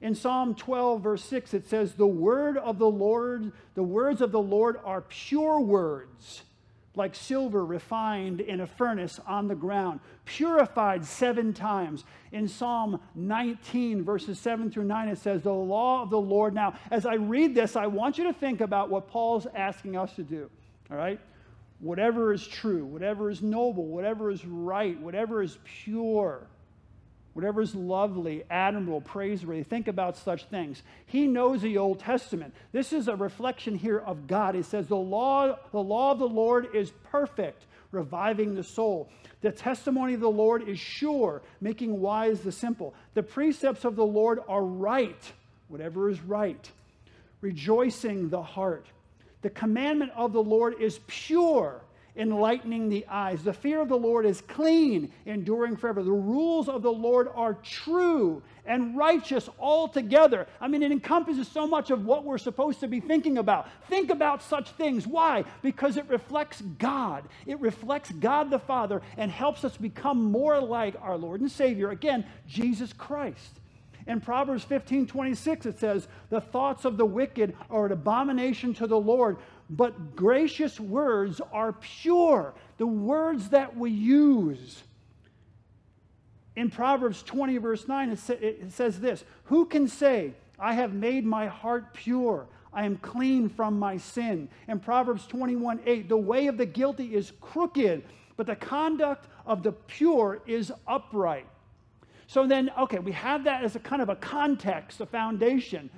In 0.00 0.14
Psalm 0.14 0.54
12, 0.54 1.02
verse 1.02 1.24
6, 1.24 1.52
it 1.54 1.66
says, 1.66 1.94
The 1.94 2.06
word 2.06 2.58
of 2.58 2.78
the 2.78 2.88
Lord, 2.88 3.50
the 3.74 3.82
words 3.82 4.20
of 4.20 4.30
the 4.30 4.40
Lord 4.40 4.78
are 4.84 5.00
pure 5.00 5.58
words 5.58 6.42
like 7.00 7.14
silver 7.14 7.64
refined 7.64 8.42
in 8.42 8.60
a 8.60 8.66
furnace 8.66 9.18
on 9.26 9.48
the 9.48 9.54
ground, 9.54 10.00
purified 10.26 11.04
seven 11.04 11.54
times. 11.54 12.04
In 12.30 12.46
Psalm 12.46 13.00
19, 13.14 14.04
verses 14.04 14.38
7 14.38 14.70
through 14.70 14.84
9, 14.84 15.08
it 15.08 15.18
says, 15.18 15.42
The 15.42 15.52
law 15.52 16.02
of 16.02 16.10
the 16.10 16.20
Lord. 16.20 16.54
Now, 16.54 16.74
as 16.90 17.06
I 17.06 17.14
read 17.14 17.54
this, 17.54 17.74
I 17.74 17.86
want 17.86 18.18
you 18.18 18.24
to 18.24 18.34
think 18.34 18.60
about 18.60 18.90
what 18.90 19.08
Paul's 19.08 19.46
asking 19.54 19.96
us 19.96 20.14
to 20.16 20.22
do. 20.22 20.50
All 20.90 20.98
right? 20.98 21.18
Whatever 21.78 22.34
is 22.34 22.46
true, 22.46 22.84
whatever 22.84 23.30
is 23.30 23.40
noble, 23.40 23.86
whatever 23.86 24.30
is 24.30 24.44
right, 24.44 25.00
whatever 25.00 25.42
is 25.42 25.56
pure 25.64 26.46
whatever 27.32 27.62
is 27.62 27.74
lovely, 27.74 28.44
admirable, 28.50 29.00
praiseworthy. 29.00 29.62
Think 29.62 29.88
about 29.88 30.16
such 30.16 30.44
things. 30.44 30.82
He 31.06 31.26
knows 31.26 31.62
the 31.62 31.78
Old 31.78 32.00
Testament. 32.00 32.54
This 32.72 32.92
is 32.92 33.08
a 33.08 33.16
reflection 33.16 33.76
here 33.76 33.98
of 33.98 34.26
God. 34.26 34.54
He 34.54 34.62
says, 34.62 34.86
The 34.86 34.96
law, 34.96 35.56
the 35.72 35.82
law 35.82 36.12
of 36.12 36.18
the 36.18 36.28
Lord 36.28 36.74
is 36.74 36.92
perfect, 37.10 37.64
reviving 37.92 38.54
the 38.54 38.64
soul. 38.64 39.08
The 39.42 39.52
testimony 39.52 40.14
of 40.14 40.20
the 40.20 40.30
Lord 40.30 40.68
is 40.68 40.78
sure, 40.78 41.42
making 41.60 42.00
wise 42.00 42.40
the 42.40 42.52
simple. 42.52 42.94
The 43.14 43.22
precepts 43.22 43.84
of 43.84 43.96
the 43.96 44.06
Lord 44.06 44.40
are 44.48 44.64
right, 44.64 45.32
whatever 45.68 46.10
is 46.10 46.20
right, 46.20 46.70
rejoicing 47.40 48.28
the 48.28 48.42
heart. 48.42 48.86
The 49.42 49.50
commandment 49.50 50.12
of 50.16 50.32
the 50.32 50.42
Lord 50.42 50.80
is 50.80 51.00
pure 51.06 51.80
enlightening 52.16 52.88
the 52.88 53.06
eyes. 53.08 53.42
The 53.42 53.52
fear 53.52 53.80
of 53.80 53.88
the 53.88 53.96
Lord 53.96 54.26
is 54.26 54.40
clean, 54.42 55.12
enduring 55.26 55.76
forever. 55.76 56.02
The 56.02 56.10
rules 56.10 56.68
of 56.68 56.82
the 56.82 56.92
Lord 56.92 57.28
are 57.34 57.54
true 57.54 58.42
and 58.66 58.96
righteous 58.96 59.48
altogether. 59.58 60.46
I 60.60 60.68
mean, 60.68 60.82
it 60.82 60.92
encompasses 60.92 61.48
so 61.48 61.66
much 61.66 61.90
of 61.90 62.04
what 62.04 62.24
we're 62.24 62.38
supposed 62.38 62.80
to 62.80 62.88
be 62.88 63.00
thinking 63.00 63.38
about. 63.38 63.68
Think 63.88 64.10
about 64.10 64.42
such 64.42 64.70
things. 64.72 65.06
Why? 65.06 65.44
Because 65.62 65.96
it 65.96 66.08
reflects 66.08 66.60
God. 66.78 67.24
It 67.46 67.60
reflects 67.60 68.10
God 68.12 68.50
the 68.50 68.58
Father 68.58 69.02
and 69.16 69.30
helps 69.30 69.64
us 69.64 69.76
become 69.76 70.30
more 70.30 70.60
like 70.60 70.94
our 71.00 71.16
Lord 71.16 71.40
and 71.40 71.50
Savior, 71.50 71.90
again, 71.90 72.24
Jesus 72.46 72.92
Christ. 72.92 73.60
In 74.06 74.20
Proverbs 74.20 74.64
15 74.64 75.06
26, 75.06 75.66
it 75.66 75.78
says, 75.78 76.08
The 76.30 76.40
thoughts 76.40 76.84
of 76.84 76.96
the 76.96 77.06
wicked 77.06 77.56
are 77.68 77.86
an 77.86 77.92
abomination 77.92 78.74
to 78.74 78.86
the 78.86 78.98
Lord, 78.98 79.36
but 79.70 80.16
gracious 80.16 80.80
words 80.80 81.40
are 81.52 81.72
pure. 81.72 82.52
The 82.78 82.86
words 82.86 83.50
that 83.50 83.76
we 83.76 83.90
use. 83.90 84.82
In 86.56 86.70
Proverbs 86.70 87.22
20, 87.22 87.56
verse 87.58 87.86
9, 87.86 88.10
it, 88.10 88.18
sa- 88.18 88.32
it 88.34 88.72
says 88.72 89.00
this 89.00 89.24
Who 89.44 89.66
can 89.66 89.86
say, 89.86 90.34
I 90.58 90.74
have 90.74 90.92
made 90.92 91.24
my 91.24 91.46
heart 91.46 91.94
pure? 91.94 92.46
I 92.72 92.84
am 92.84 92.96
clean 92.98 93.48
from 93.48 93.78
my 93.78 93.96
sin. 93.96 94.48
In 94.68 94.80
Proverbs 94.80 95.26
21, 95.26 95.80
8, 95.86 96.08
the 96.08 96.16
way 96.16 96.46
of 96.48 96.56
the 96.56 96.66
guilty 96.66 97.14
is 97.14 97.32
crooked, 97.40 98.04
but 98.36 98.46
the 98.46 98.56
conduct 98.56 99.26
of 99.46 99.62
the 99.62 99.72
pure 99.72 100.40
is 100.46 100.72
upright. 100.86 101.46
So 102.26 102.46
then, 102.46 102.70
okay, 102.78 103.00
we 103.00 103.12
have 103.12 103.44
that 103.44 103.64
as 103.64 103.74
a 103.74 103.80
kind 103.80 104.02
of 104.02 104.08
a 104.08 104.14
context, 104.16 105.00
a 105.00 105.06
foundation. 105.06 105.90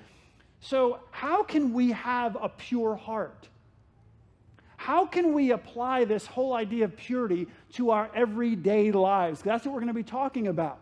So, 0.60 1.00
how 1.10 1.42
can 1.42 1.74
we 1.74 1.90
have 1.90 2.36
a 2.40 2.48
pure 2.48 2.96
heart? 2.96 3.48
How 4.82 5.06
can 5.06 5.32
we 5.32 5.52
apply 5.52 6.06
this 6.06 6.26
whole 6.26 6.54
idea 6.54 6.86
of 6.86 6.96
purity 6.96 7.46
to 7.74 7.90
our 7.90 8.10
everyday 8.16 8.90
lives? 8.90 9.40
That's 9.40 9.64
what 9.64 9.72
we're 9.72 9.80
going 9.80 9.86
to 9.86 9.94
be 9.94 10.02
talking 10.02 10.48
about. 10.48 10.80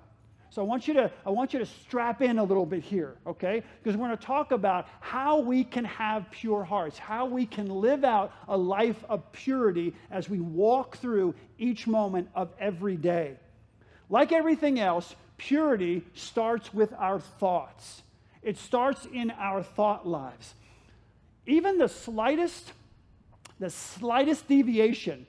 So 0.49 0.63
I 0.63 0.65
want 0.65 0.89
you 0.89 0.95
to, 0.95 1.13
I 1.27 1.29
want 1.29 1.53
you 1.53 1.59
to 1.59 1.67
strap 1.67 2.23
in 2.23 2.39
a 2.39 2.43
little 2.43 2.65
bit 2.65 2.83
here, 2.83 3.17
okay? 3.27 3.63
Because 3.83 3.99
we're 3.99 4.07
going 4.07 4.17
to 4.17 4.25
talk 4.25 4.53
about 4.53 4.89
how 5.01 5.41
we 5.41 5.65
can 5.65 5.85
have 5.85 6.31
pure 6.31 6.65
hearts, 6.65 6.97
how 6.97 7.27
we 7.27 7.45
can 7.45 7.69
live 7.69 8.03
out 8.03 8.33
a 8.49 8.57
life 8.57 9.05
of 9.07 9.31
purity 9.33 9.95
as 10.11 10.31
we 10.31 10.41
walk 10.41 10.97
through 10.97 11.35
each 11.59 11.87
moment 11.87 12.31
of 12.35 12.55
every 12.59 12.97
day. 12.97 13.37
Like 14.09 14.33
everything 14.33 14.81
else, 14.81 15.15
purity 15.37 16.07
starts 16.15 16.73
with 16.73 16.95
our 16.95 17.21
thoughts. 17.21 18.01
It 18.43 18.57
starts 18.57 19.07
in 19.13 19.31
our 19.33 19.63
thought 19.63 20.09
lives. 20.09 20.55
Even 21.45 21.77
the 21.77 21.89
slightest, 21.89 22.73
the 23.61 23.71
slightest 23.71 24.49
deviation 24.49 25.27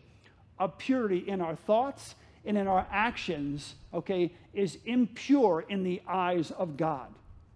of 0.57 0.77
purity 0.77 1.19
in 1.27 1.41
our 1.41 1.55
thoughts 1.55 2.15
and 2.45 2.57
in 2.57 2.65
our 2.65 2.87
actions, 2.89 3.75
okay, 3.93 4.31
is 4.53 4.79
impure 4.85 5.65
in 5.69 5.83
the 5.83 6.01
eyes 6.07 6.49
of 6.51 6.77
God. 6.77 7.07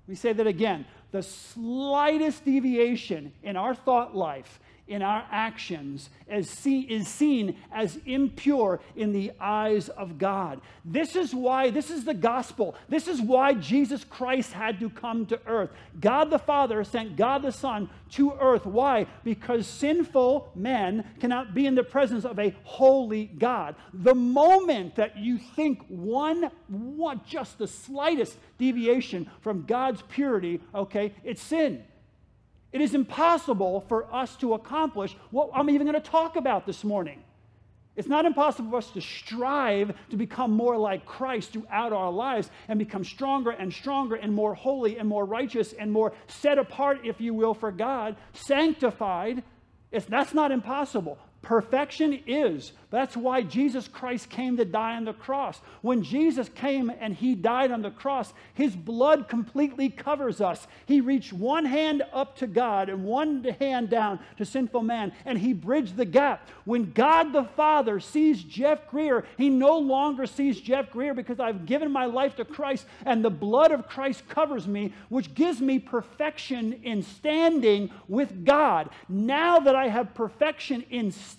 We 0.07 0.13
say 0.13 0.33
that 0.33 0.45
again. 0.45 0.85
The 1.11 1.23
slightest 1.23 2.45
deviation 2.45 3.31
in 3.41 3.55
our 3.55 3.73
thought 3.73 4.15
life 4.15 4.59
in 4.87 5.01
our 5.01 5.25
actions 5.31 6.09
as 6.27 6.49
see, 6.49 6.81
is 6.81 7.07
seen 7.07 7.55
as 7.71 7.97
impure 8.05 8.79
in 8.95 9.11
the 9.13 9.31
eyes 9.39 9.89
of 9.89 10.17
God. 10.17 10.61
This 10.83 11.15
is 11.15 11.33
why, 11.33 11.71
this 11.71 11.89
is 11.89 12.05
the 12.05 12.13
gospel. 12.13 12.75
This 12.87 13.07
is 13.07 13.21
why 13.21 13.53
Jesus 13.53 14.03
Christ 14.03 14.53
had 14.53 14.79
to 14.79 14.89
come 14.89 15.25
to 15.27 15.39
earth. 15.47 15.71
God 15.99 16.29
the 16.29 16.39
Father 16.39 16.83
sent 16.83 17.15
God 17.15 17.41
the 17.41 17.51
Son 17.51 17.89
to 18.11 18.33
earth. 18.33 18.65
Why? 18.65 19.07
Because 19.23 19.65
sinful 19.65 20.51
men 20.55 21.03
cannot 21.19 21.55
be 21.55 21.65
in 21.65 21.75
the 21.75 21.83
presence 21.83 22.25
of 22.25 22.39
a 22.39 22.55
holy 22.63 23.25
God. 23.25 23.75
The 23.93 24.15
moment 24.15 24.95
that 24.95 25.17
you 25.17 25.37
think 25.37 25.83
one, 25.87 26.51
one 26.67 27.21
just 27.27 27.57
the 27.57 27.67
slightest 27.67 28.37
deviation 28.57 29.29
from 29.41 29.65
God's 29.65 30.03
purity, 30.03 30.61
okay, 30.73 31.13
it's 31.23 31.41
sin. 31.41 31.83
It 32.75 32.81
is 32.81 32.93
impossible 32.93 33.85
for 33.87 34.13
us 34.13 34.35
to 34.35 34.53
accomplish 34.53 35.15
what 35.31 35.49
I'm 35.53 35.69
even 35.69 35.87
going 35.87 36.01
to 36.01 36.09
talk 36.09 36.35
about 36.35 36.65
this 36.65 36.83
morning. 36.83 37.23
It's 37.95 38.09
not 38.09 38.25
impossible 38.25 38.69
for 38.71 38.75
us 38.79 38.91
to 38.91 38.99
strive 38.99 39.95
to 40.09 40.17
become 40.17 40.51
more 40.51 40.75
like 40.75 41.05
Christ 41.05 41.53
throughout 41.53 41.93
our 41.93 42.11
lives 42.11 42.49
and 42.67 42.77
become 42.77 43.05
stronger 43.05 43.51
and 43.51 43.71
stronger 43.71 44.15
and 44.15 44.33
more 44.33 44.53
holy 44.53 44.97
and 44.97 45.07
more 45.07 45.23
righteous 45.23 45.71
and 45.71 45.89
more 45.89 46.11
set 46.27 46.57
apart, 46.57 46.99
if 47.05 47.21
you 47.21 47.33
will, 47.33 47.53
for 47.53 47.71
God, 47.71 48.17
sanctified. 48.33 49.41
It's, 49.89 50.05
that's 50.07 50.33
not 50.33 50.51
impossible. 50.51 51.17
Perfection 51.45 52.23
is. 52.25 52.71
That's 52.89 53.15
why 53.15 53.43
Jesus 53.43 53.87
Christ 53.87 54.29
came 54.29 54.57
to 54.57 54.65
die 54.65 54.95
on 54.95 55.05
the 55.05 55.13
cross. 55.13 55.61
When 55.81 56.01
Jesus 56.01 56.49
came 56.49 56.91
and 56.99 57.13
he 57.13 57.35
died 57.35 57.71
on 57.71 57.83
the 57.83 57.91
cross, 57.91 58.33
his 58.55 58.75
blood 58.75 59.27
completely 59.27 59.89
covers 59.89 60.41
us. 60.41 60.65
He 60.87 61.01
reached 61.01 61.31
one 61.31 61.65
hand 61.65 62.01
up 62.13 62.35
to 62.37 62.47
God 62.47 62.89
and 62.89 63.03
one 63.03 63.43
hand 63.59 63.91
down 63.91 64.19
to 64.37 64.45
sinful 64.45 64.81
man, 64.81 65.11
and 65.23 65.37
he 65.37 65.53
bridged 65.53 65.97
the 65.97 66.05
gap. 66.05 66.49
When 66.63 66.93
God 66.93 67.31
the 67.31 67.43
Father 67.43 67.99
sees 67.99 68.41
Jeff 68.41 68.89
Greer, 68.89 69.23
he 69.37 69.49
no 69.49 69.77
longer 69.77 70.25
sees 70.25 70.59
Jeff 70.59 70.89
Greer 70.89 71.13
because 71.13 71.39
I've 71.39 71.67
given 71.67 71.91
my 71.91 72.05
life 72.05 72.35
to 72.37 72.45
Christ 72.45 72.87
and 73.05 73.23
the 73.23 73.29
blood 73.29 73.71
of 73.71 73.87
Christ 73.87 74.27
covers 74.27 74.67
me, 74.67 74.93
which 75.09 75.35
gives 75.35 75.61
me 75.61 75.77
perfection 75.77 76.81
in 76.81 77.03
standing 77.03 77.91
with 78.07 78.45
God. 78.45 78.89
Now 79.07 79.59
that 79.59 79.75
I 79.75 79.89
have 79.89 80.15
perfection 80.15 80.83
in 80.89 81.11
standing 81.11 81.34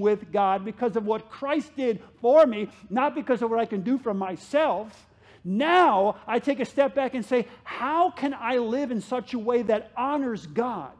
with 0.00 0.32
God 0.32 0.64
because 0.64 0.96
of 0.96 1.04
what 1.04 1.30
Christ 1.30 1.74
did 1.76 2.02
for 2.20 2.46
me, 2.46 2.68
not 2.90 3.14
because 3.14 3.42
of 3.42 3.50
what 3.50 3.60
I 3.60 3.66
can 3.66 3.82
do 3.82 3.98
for 3.98 4.14
myself. 4.14 5.06
Now 5.44 6.16
I 6.26 6.38
take 6.38 6.60
a 6.60 6.64
step 6.64 6.94
back 6.94 7.14
and 7.14 7.24
say, 7.24 7.46
how 7.64 8.10
can 8.10 8.34
I 8.34 8.58
live 8.58 8.90
in 8.90 9.00
such 9.00 9.34
a 9.34 9.38
way 9.38 9.62
that 9.62 9.92
honors 9.96 10.46
God? 10.46 10.92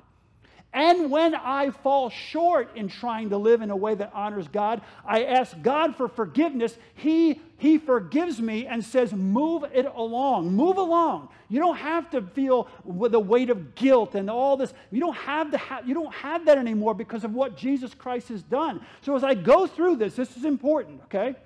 And 0.76 1.11
when 1.11 1.35
I 1.35 1.71
fall 1.71 2.11
short 2.11 2.76
in 2.76 2.88
trying 2.88 3.30
to 3.30 3.38
live 3.38 3.62
in 3.62 3.71
a 3.71 3.76
way 3.76 3.95
that 3.95 4.12
honors 4.12 4.47
God, 4.47 4.83
I 5.06 5.25
ask 5.25 5.56
God 5.62 5.97
for 5.97 6.06
forgiveness. 6.06 6.76
He, 6.95 7.40
he 7.56 7.78
forgives 7.78 8.42
me 8.42 8.66
and 8.66 8.85
says, 8.85 9.14
Move 9.14 9.64
it 9.73 9.87
along. 9.87 10.52
Move 10.52 10.76
along. 10.76 11.30
You 11.49 11.61
don't 11.61 11.78
have 11.78 12.11
to 12.11 12.21
feel 12.21 12.68
the 12.85 13.18
weight 13.18 13.49
of 13.49 13.75
guilt 13.75 14.14
and 14.14 14.28
all 14.28 14.59
this. 14.59 14.75
You 14.90 15.00
don't 15.00 15.16
have, 15.16 15.50
the 15.50 15.56
ha- 15.56 15.80
you 15.83 15.95
don't 15.95 16.12
have 16.12 16.45
that 16.45 16.59
anymore 16.59 16.92
because 16.92 17.25
of 17.25 17.33
what 17.33 17.56
Jesus 17.56 17.95
Christ 17.95 18.28
has 18.28 18.42
done. 18.42 18.85
So 19.00 19.16
as 19.16 19.25
I 19.25 19.33
go 19.33 19.66
through 19.66 19.97
this, 19.97 20.14
this 20.14 20.37
is 20.37 20.45
important, 20.45 21.00
okay? 21.04 21.37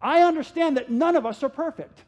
I 0.00 0.22
understand 0.22 0.76
that 0.76 0.92
none 0.92 1.16
of 1.16 1.26
us 1.26 1.42
are 1.42 1.48
perfect. 1.48 2.04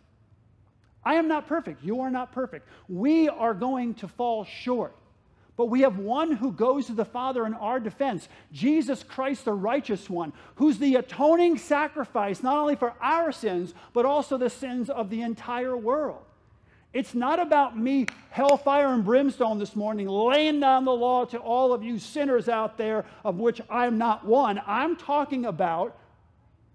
I 1.04 1.14
am 1.14 1.26
not 1.26 1.48
perfect. 1.48 1.82
You 1.82 2.02
are 2.02 2.10
not 2.10 2.30
perfect. 2.30 2.68
We 2.88 3.28
are 3.28 3.52
going 3.52 3.94
to 3.94 4.06
fall 4.06 4.44
short. 4.44 4.94
But 5.60 5.68
we 5.68 5.82
have 5.82 5.98
one 5.98 6.32
who 6.32 6.52
goes 6.52 6.86
to 6.86 6.94
the 6.94 7.04
Father 7.04 7.44
in 7.44 7.52
our 7.52 7.78
defense, 7.78 8.30
Jesus 8.50 9.02
Christ, 9.02 9.44
the 9.44 9.52
righteous 9.52 10.08
one, 10.08 10.32
who's 10.54 10.78
the 10.78 10.94
atoning 10.94 11.58
sacrifice, 11.58 12.42
not 12.42 12.56
only 12.56 12.76
for 12.76 12.94
our 12.98 13.30
sins, 13.30 13.74
but 13.92 14.06
also 14.06 14.38
the 14.38 14.48
sins 14.48 14.88
of 14.88 15.10
the 15.10 15.20
entire 15.20 15.76
world. 15.76 16.22
It's 16.94 17.14
not 17.14 17.38
about 17.38 17.76
me, 17.76 18.06
hellfire 18.30 18.94
and 18.94 19.04
brimstone 19.04 19.58
this 19.58 19.76
morning, 19.76 20.08
laying 20.08 20.60
down 20.60 20.86
the 20.86 20.92
law 20.92 21.26
to 21.26 21.36
all 21.36 21.74
of 21.74 21.82
you 21.82 21.98
sinners 21.98 22.48
out 22.48 22.78
there, 22.78 23.04
of 23.22 23.36
which 23.36 23.60
I'm 23.68 23.98
not 23.98 24.24
one. 24.24 24.62
I'm 24.66 24.96
talking 24.96 25.44
about 25.44 25.94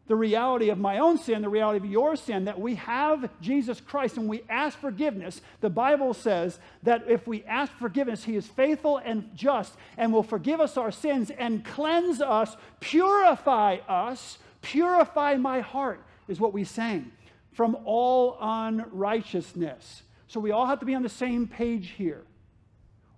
the 0.08 0.16
reality 0.16 0.70
of 0.70 0.78
my 0.78 1.00
own 1.00 1.18
sin, 1.18 1.42
the 1.42 1.50
reality 1.50 1.78
of 1.78 1.92
your 1.92 2.16
sin, 2.16 2.46
that 2.46 2.60
we 2.60 2.76
have 2.76 3.30
Jesus 3.42 3.82
Christ 3.82 4.18
and 4.18 4.30
we 4.30 4.44
ask 4.50 4.78
forgiveness, 4.78 5.42
the 5.62 5.70
Bible 5.70 6.14
says 6.14 6.60
that 6.84 7.06
if 7.08 7.26
we 7.26 7.44
ask 7.46 7.72
forgiveness, 7.74 8.24
He 8.24 8.36
is 8.36 8.46
faithful 8.46 8.98
and 8.98 9.30
just 9.36 9.74
and 9.98 10.14
will 10.14 10.24
forgive 10.24 10.60
us 10.60 10.78
our 10.78 10.92
sins 10.92 11.32
and 11.32 11.66
cleanse 11.66 12.22
us, 12.22 12.56
purify 12.80 13.78
us, 13.88 14.38
purify 14.62 15.36
my 15.38 15.62
heart, 15.62 16.02
is 16.28 16.40
what 16.40 16.54
we 16.54 16.64
sang, 16.64 17.12
from 17.54 17.76
all 17.86 18.38
unrighteousness. 18.40 20.04
So 20.28 20.40
we 20.40 20.52
all 20.52 20.68
have 20.68 20.80
to 20.82 20.86
be 20.86 20.96
on 20.96 21.04
the 21.04 21.10
same 21.10 21.48
page 21.48 21.94
here. 21.98 22.24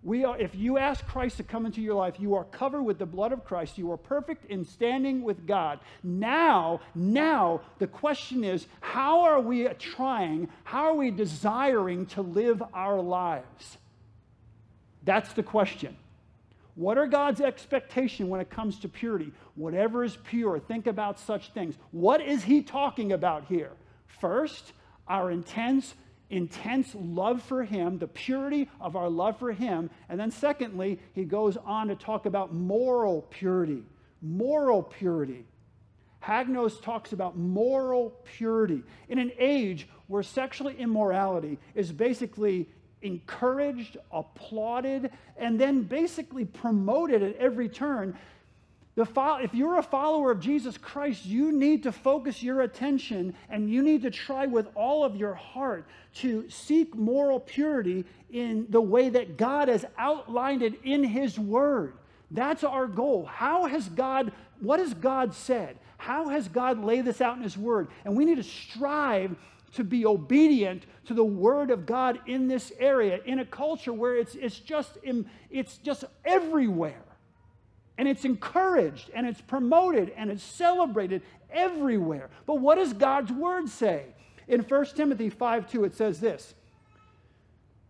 We 0.07 0.23
are, 0.23 0.39
if 0.39 0.55
you 0.55 0.77
ask 0.77 1.05
Christ 1.05 1.35
to 1.35 1.43
come 1.43 1.65
into 1.65 1.81
your 1.81 1.95
life, 1.95 2.15
you 2.17 2.35
are 2.35 2.45
covered 2.45 2.83
with 2.83 2.97
the 2.97 3.05
blood 3.05 3.33
of 3.33 3.43
Christ. 3.43 3.77
You 3.77 3.91
are 3.91 3.97
perfect 3.97 4.49
in 4.49 4.63
standing 4.63 5.21
with 5.21 5.45
God. 5.45 5.81
Now, 6.01 6.79
now, 6.95 7.59
the 7.79 7.87
question 7.87 8.45
is 8.45 8.67
how 8.79 9.25
are 9.25 9.41
we 9.41 9.67
trying, 9.79 10.47
how 10.63 10.85
are 10.85 10.93
we 10.93 11.11
desiring 11.11 12.05
to 12.05 12.21
live 12.21 12.63
our 12.73 13.01
lives? 13.01 13.77
That's 15.03 15.33
the 15.33 15.43
question. 15.43 15.97
What 16.75 16.97
are 16.97 17.07
God's 17.07 17.41
expectation 17.41 18.29
when 18.29 18.39
it 18.39 18.49
comes 18.49 18.79
to 18.79 18.87
purity? 18.87 19.33
Whatever 19.55 20.05
is 20.05 20.15
pure, 20.15 20.57
think 20.57 20.87
about 20.87 21.19
such 21.19 21.51
things. 21.51 21.75
What 21.91 22.21
is 22.21 22.45
he 22.45 22.61
talking 22.61 23.11
about 23.11 23.47
here? 23.47 23.73
First, 24.21 24.71
our 25.05 25.29
intense 25.31 25.93
intense 26.29 26.93
love 26.95 27.41
for 27.41 27.63
Him, 27.63 27.99
the 27.99 28.07
purity 28.07 28.69
of 28.79 28.95
our 28.95 29.09
love 29.09 29.39
for 29.39 29.51
Him. 29.51 29.89
And 30.09 30.19
then, 30.19 30.31
secondly, 30.31 30.99
he 31.13 31.23
goes 31.23 31.57
on 31.57 31.87
to 31.87 31.95
talk 31.95 32.25
about 32.25 32.53
moral 32.53 33.23
purity. 33.29 33.83
Moral 34.21 34.83
purity. 34.83 35.45
Hagnos 36.23 36.81
talks 36.81 37.13
about 37.13 37.37
moral 37.37 38.13
purity. 38.23 38.83
In 39.07 39.19
an 39.19 39.31
age 39.37 39.87
where 40.07 40.23
sexual 40.23 40.67
immorality 40.67 41.57
is 41.75 41.91
basically 41.91 42.67
encouraged, 43.01 43.97
applauded, 44.11 45.11
and 45.37 45.59
then 45.59 45.83
basically 45.83 46.45
promoted 46.45 47.21
at 47.21 47.35
every 47.37 47.69
turn, 47.69 48.17
if 48.97 49.53
you're 49.53 49.77
a 49.77 49.83
follower 49.83 50.31
of 50.31 50.39
Jesus 50.39 50.77
Christ, 50.77 51.25
you 51.25 51.51
need 51.51 51.83
to 51.83 51.91
focus 51.91 52.41
your 52.41 52.61
attention 52.61 53.35
and 53.49 53.69
you 53.69 53.83
need 53.83 54.01
to 54.01 54.09
try 54.09 54.47
with 54.47 54.67
all 54.73 55.03
of 55.03 55.15
your 55.15 55.35
heart 55.35 55.85
to 56.15 56.49
seek 56.49 56.95
moral 56.95 57.39
purity 57.39 58.05
in 58.31 58.65
the 58.69 58.81
way 58.81 59.09
that 59.09 59.37
God 59.37 59.67
has 59.67 59.85
outlined 59.97 60.63
it 60.63 60.81
in 60.83 61.03
His 61.03 61.37
Word. 61.37 61.93
That's 62.31 62.63
our 62.63 62.87
goal. 62.87 63.25
How 63.25 63.67
has 63.67 63.87
God, 63.87 64.31
what 64.59 64.79
has 64.79 64.93
God 64.95 65.33
said? 65.33 65.77
How 65.97 66.29
has 66.29 66.47
God 66.47 66.83
laid 66.83 67.05
this 67.05 67.21
out 67.21 67.37
in 67.37 67.43
His 67.43 67.57
Word? 67.57 67.89
And 68.03 68.15
we 68.15 68.25
need 68.25 68.37
to 68.37 68.43
strive 68.43 69.35
to 69.73 69.83
be 69.83 70.07
obedient 70.07 70.85
to 71.05 71.13
the 71.13 71.23
Word 71.23 71.69
of 71.69 71.85
God 71.85 72.19
in 72.25 72.47
this 72.47 72.71
area, 72.79 73.19
in 73.25 73.39
a 73.39 73.45
culture 73.45 73.93
where 73.93 74.17
it's, 74.17 74.33
it's, 74.33 74.59
just, 74.59 74.97
it's 75.51 75.77
just 75.77 76.03
everywhere. 76.25 77.03
And 77.97 78.07
it's 78.07 78.25
encouraged 78.25 79.09
and 79.13 79.25
it's 79.25 79.41
promoted 79.41 80.11
and 80.15 80.29
it's 80.29 80.43
celebrated 80.43 81.21
everywhere. 81.51 82.29
But 82.45 82.55
what 82.55 82.75
does 82.75 82.93
God's 82.93 83.31
word 83.31 83.69
say? 83.69 84.05
In 84.47 84.61
1 84.61 84.85
Timothy 84.95 85.29
5 85.29 85.69
2, 85.69 85.83
it 85.83 85.95
says 85.95 86.19
this. 86.19 86.53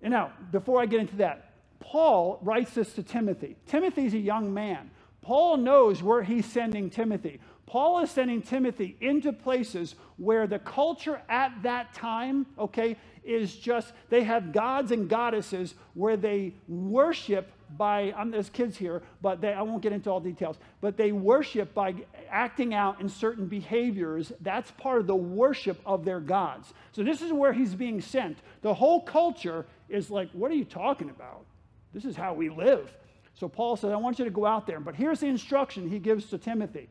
And 0.01 0.11
now, 0.11 0.31
before 0.51 0.81
I 0.81 0.85
get 0.85 0.99
into 0.99 1.17
that, 1.17 1.53
Paul 1.79 2.39
writes 2.41 2.71
this 2.71 2.93
to 2.93 3.03
Timothy. 3.03 3.55
Timothy's 3.67 4.13
a 4.13 4.19
young 4.19 4.53
man. 4.53 4.91
Paul 5.21 5.57
knows 5.57 6.01
where 6.01 6.23
he's 6.23 6.45
sending 6.45 6.89
Timothy. 6.89 7.39
Paul 7.65 7.99
is 7.99 8.09
sending 8.09 8.41
Timothy 8.41 8.95
into 9.01 9.33
places 9.33 9.95
where 10.15 10.47
the 10.47 10.59
culture 10.59 11.21
at 11.27 11.51
that 11.63 11.93
time, 11.93 12.45
okay, 12.57 12.95
is 13.23 13.55
just 13.55 13.91
they 14.09 14.23
have 14.23 14.53
gods 14.53 14.91
and 14.91 15.09
goddesses 15.09 15.75
where 15.93 16.15
they 16.15 16.53
worship 16.67 17.51
by 17.77 18.13
I'm 18.15 18.31
there's 18.31 18.49
kids 18.49 18.77
here, 18.77 19.01
but 19.21 19.41
they, 19.41 19.53
I 19.53 19.61
won't 19.61 19.81
get 19.81 19.91
into 19.91 20.09
all 20.09 20.19
details. 20.19 20.57
But 20.81 20.97
they 20.97 21.11
worship 21.11 21.73
by 21.73 21.95
acting 22.29 22.73
out 22.73 23.01
in 23.01 23.09
certain 23.09 23.47
behaviors. 23.47 24.31
That's 24.41 24.71
part 24.71 24.99
of 24.99 25.07
the 25.07 25.15
worship 25.15 25.81
of 25.85 26.05
their 26.05 26.19
gods. 26.19 26.73
So 26.91 27.03
this 27.03 27.21
is 27.21 27.33
where 27.33 27.53
he's 27.53 27.75
being 27.75 28.01
sent. 28.01 28.37
The 28.61 28.73
whole 28.73 29.01
culture 29.01 29.65
is 29.89 30.09
like, 30.09 30.29
what 30.31 30.51
are 30.51 30.55
you 30.55 30.65
talking 30.65 31.09
about? 31.09 31.45
This 31.93 32.05
is 32.05 32.15
how 32.15 32.33
we 32.33 32.49
live. 32.49 32.93
So 33.33 33.47
Paul 33.47 33.75
says, 33.75 33.91
I 33.91 33.97
want 33.97 34.19
you 34.19 34.25
to 34.25 34.31
go 34.31 34.45
out 34.45 34.65
there. 34.65 34.79
But 34.79 34.95
here's 34.95 35.19
the 35.19 35.27
instruction 35.27 35.89
he 35.89 35.99
gives 35.99 36.25
to 36.27 36.37
Timothy. 36.37 36.89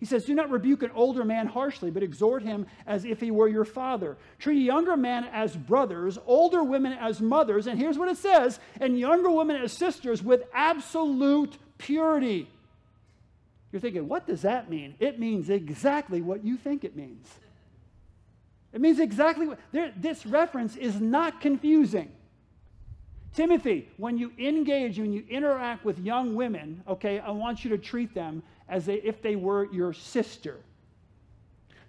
He 0.00 0.06
says, 0.06 0.24
Do 0.24 0.34
not 0.34 0.50
rebuke 0.50 0.82
an 0.82 0.90
older 0.94 1.24
man 1.24 1.46
harshly, 1.46 1.90
but 1.90 2.02
exhort 2.02 2.42
him 2.42 2.66
as 2.86 3.04
if 3.04 3.20
he 3.20 3.30
were 3.30 3.48
your 3.48 3.64
father. 3.64 4.16
Treat 4.38 4.62
younger 4.62 4.96
men 4.96 5.24
as 5.32 5.56
brothers, 5.56 6.18
older 6.26 6.62
women 6.62 6.92
as 6.92 7.20
mothers, 7.20 7.66
and 7.66 7.78
here's 7.78 7.98
what 7.98 8.08
it 8.08 8.16
says, 8.16 8.58
and 8.80 8.98
younger 8.98 9.30
women 9.30 9.56
as 9.56 9.72
sisters 9.72 10.22
with 10.22 10.42
absolute 10.52 11.56
purity. 11.78 12.48
You're 13.72 13.80
thinking, 13.80 14.08
what 14.08 14.26
does 14.26 14.42
that 14.42 14.70
mean? 14.70 14.94
It 15.00 15.18
means 15.18 15.50
exactly 15.50 16.20
what 16.20 16.44
you 16.44 16.56
think 16.56 16.84
it 16.84 16.94
means. 16.94 17.28
It 18.72 18.80
means 18.80 18.98
exactly 18.98 19.46
what 19.46 19.58
there, 19.72 19.92
this 19.96 20.26
reference 20.26 20.76
is 20.76 21.00
not 21.00 21.40
confusing. 21.40 22.10
Timothy, 23.34 23.88
when 23.96 24.16
you 24.16 24.32
engage, 24.38 24.98
when 24.98 25.12
you 25.12 25.24
interact 25.28 25.84
with 25.84 25.98
young 25.98 26.36
women, 26.36 26.82
okay, 26.86 27.18
I 27.18 27.30
want 27.30 27.64
you 27.64 27.70
to 27.70 27.78
treat 27.78 28.14
them 28.14 28.42
as 28.68 28.86
they, 28.86 28.94
if 28.94 29.20
they 29.22 29.34
were 29.34 29.72
your 29.72 29.92
sister. 29.92 30.60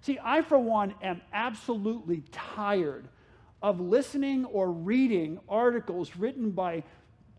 See, 0.00 0.18
I, 0.22 0.42
for 0.42 0.58
one, 0.58 0.94
am 1.02 1.20
absolutely 1.32 2.24
tired 2.32 3.06
of 3.62 3.80
listening 3.80 4.44
or 4.46 4.70
reading 4.70 5.38
articles 5.48 6.16
written 6.16 6.50
by 6.50 6.82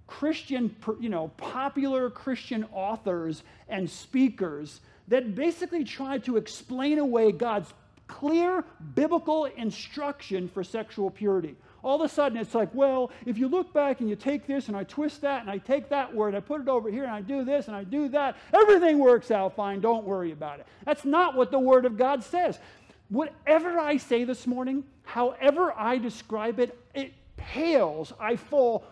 Christian, 0.07 0.73
you 1.01 1.09
know, 1.09 1.27
popular 1.35 2.09
Christian 2.09 2.65
authors 2.71 3.43
and 3.67 3.89
speakers 3.89 4.79
that 5.09 5.35
basically 5.35 5.83
try 5.83 6.17
to 6.19 6.37
explain 6.37 6.99
away 6.99 7.33
God's 7.33 7.73
clear 8.07 8.63
biblical 8.95 9.45
instruction 9.45 10.47
for 10.47 10.63
sexual 10.63 11.09
purity. 11.09 11.57
All 11.87 11.95
of 11.95 12.01
a 12.01 12.13
sudden, 12.13 12.37
it's 12.37 12.53
like, 12.53 12.67
well, 12.75 13.11
if 13.25 13.37
you 13.37 13.47
look 13.47 13.71
back 13.71 14.01
and 14.01 14.09
you 14.09 14.17
take 14.17 14.45
this 14.45 14.67
and 14.67 14.75
I 14.75 14.83
twist 14.83 15.21
that 15.21 15.39
and 15.39 15.49
I 15.49 15.57
take 15.57 15.87
that 15.87 16.13
word, 16.13 16.35
I 16.35 16.41
put 16.41 16.59
it 16.59 16.67
over 16.67 16.91
here 16.91 17.05
and 17.05 17.13
I 17.13 17.21
do 17.21 17.45
this 17.45 17.67
and 17.67 17.75
I 17.77 17.85
do 17.85 18.09
that, 18.09 18.35
everything 18.53 18.99
works 18.99 19.31
out 19.31 19.55
fine. 19.55 19.79
Don't 19.79 20.03
worry 20.03 20.33
about 20.33 20.59
it. 20.59 20.67
That's 20.83 21.05
not 21.05 21.33
what 21.33 21.49
the 21.49 21.59
Word 21.59 21.85
of 21.85 21.97
God 21.97 22.25
says. 22.25 22.59
Whatever 23.07 23.79
I 23.79 23.95
say 23.95 24.25
this 24.25 24.45
morning, 24.45 24.83
however 25.03 25.73
I 25.77 25.97
describe 25.97 26.59
it, 26.59 26.77
it 26.93 27.13
pales. 27.37 28.11
I 28.19 28.35
fall 28.35 28.83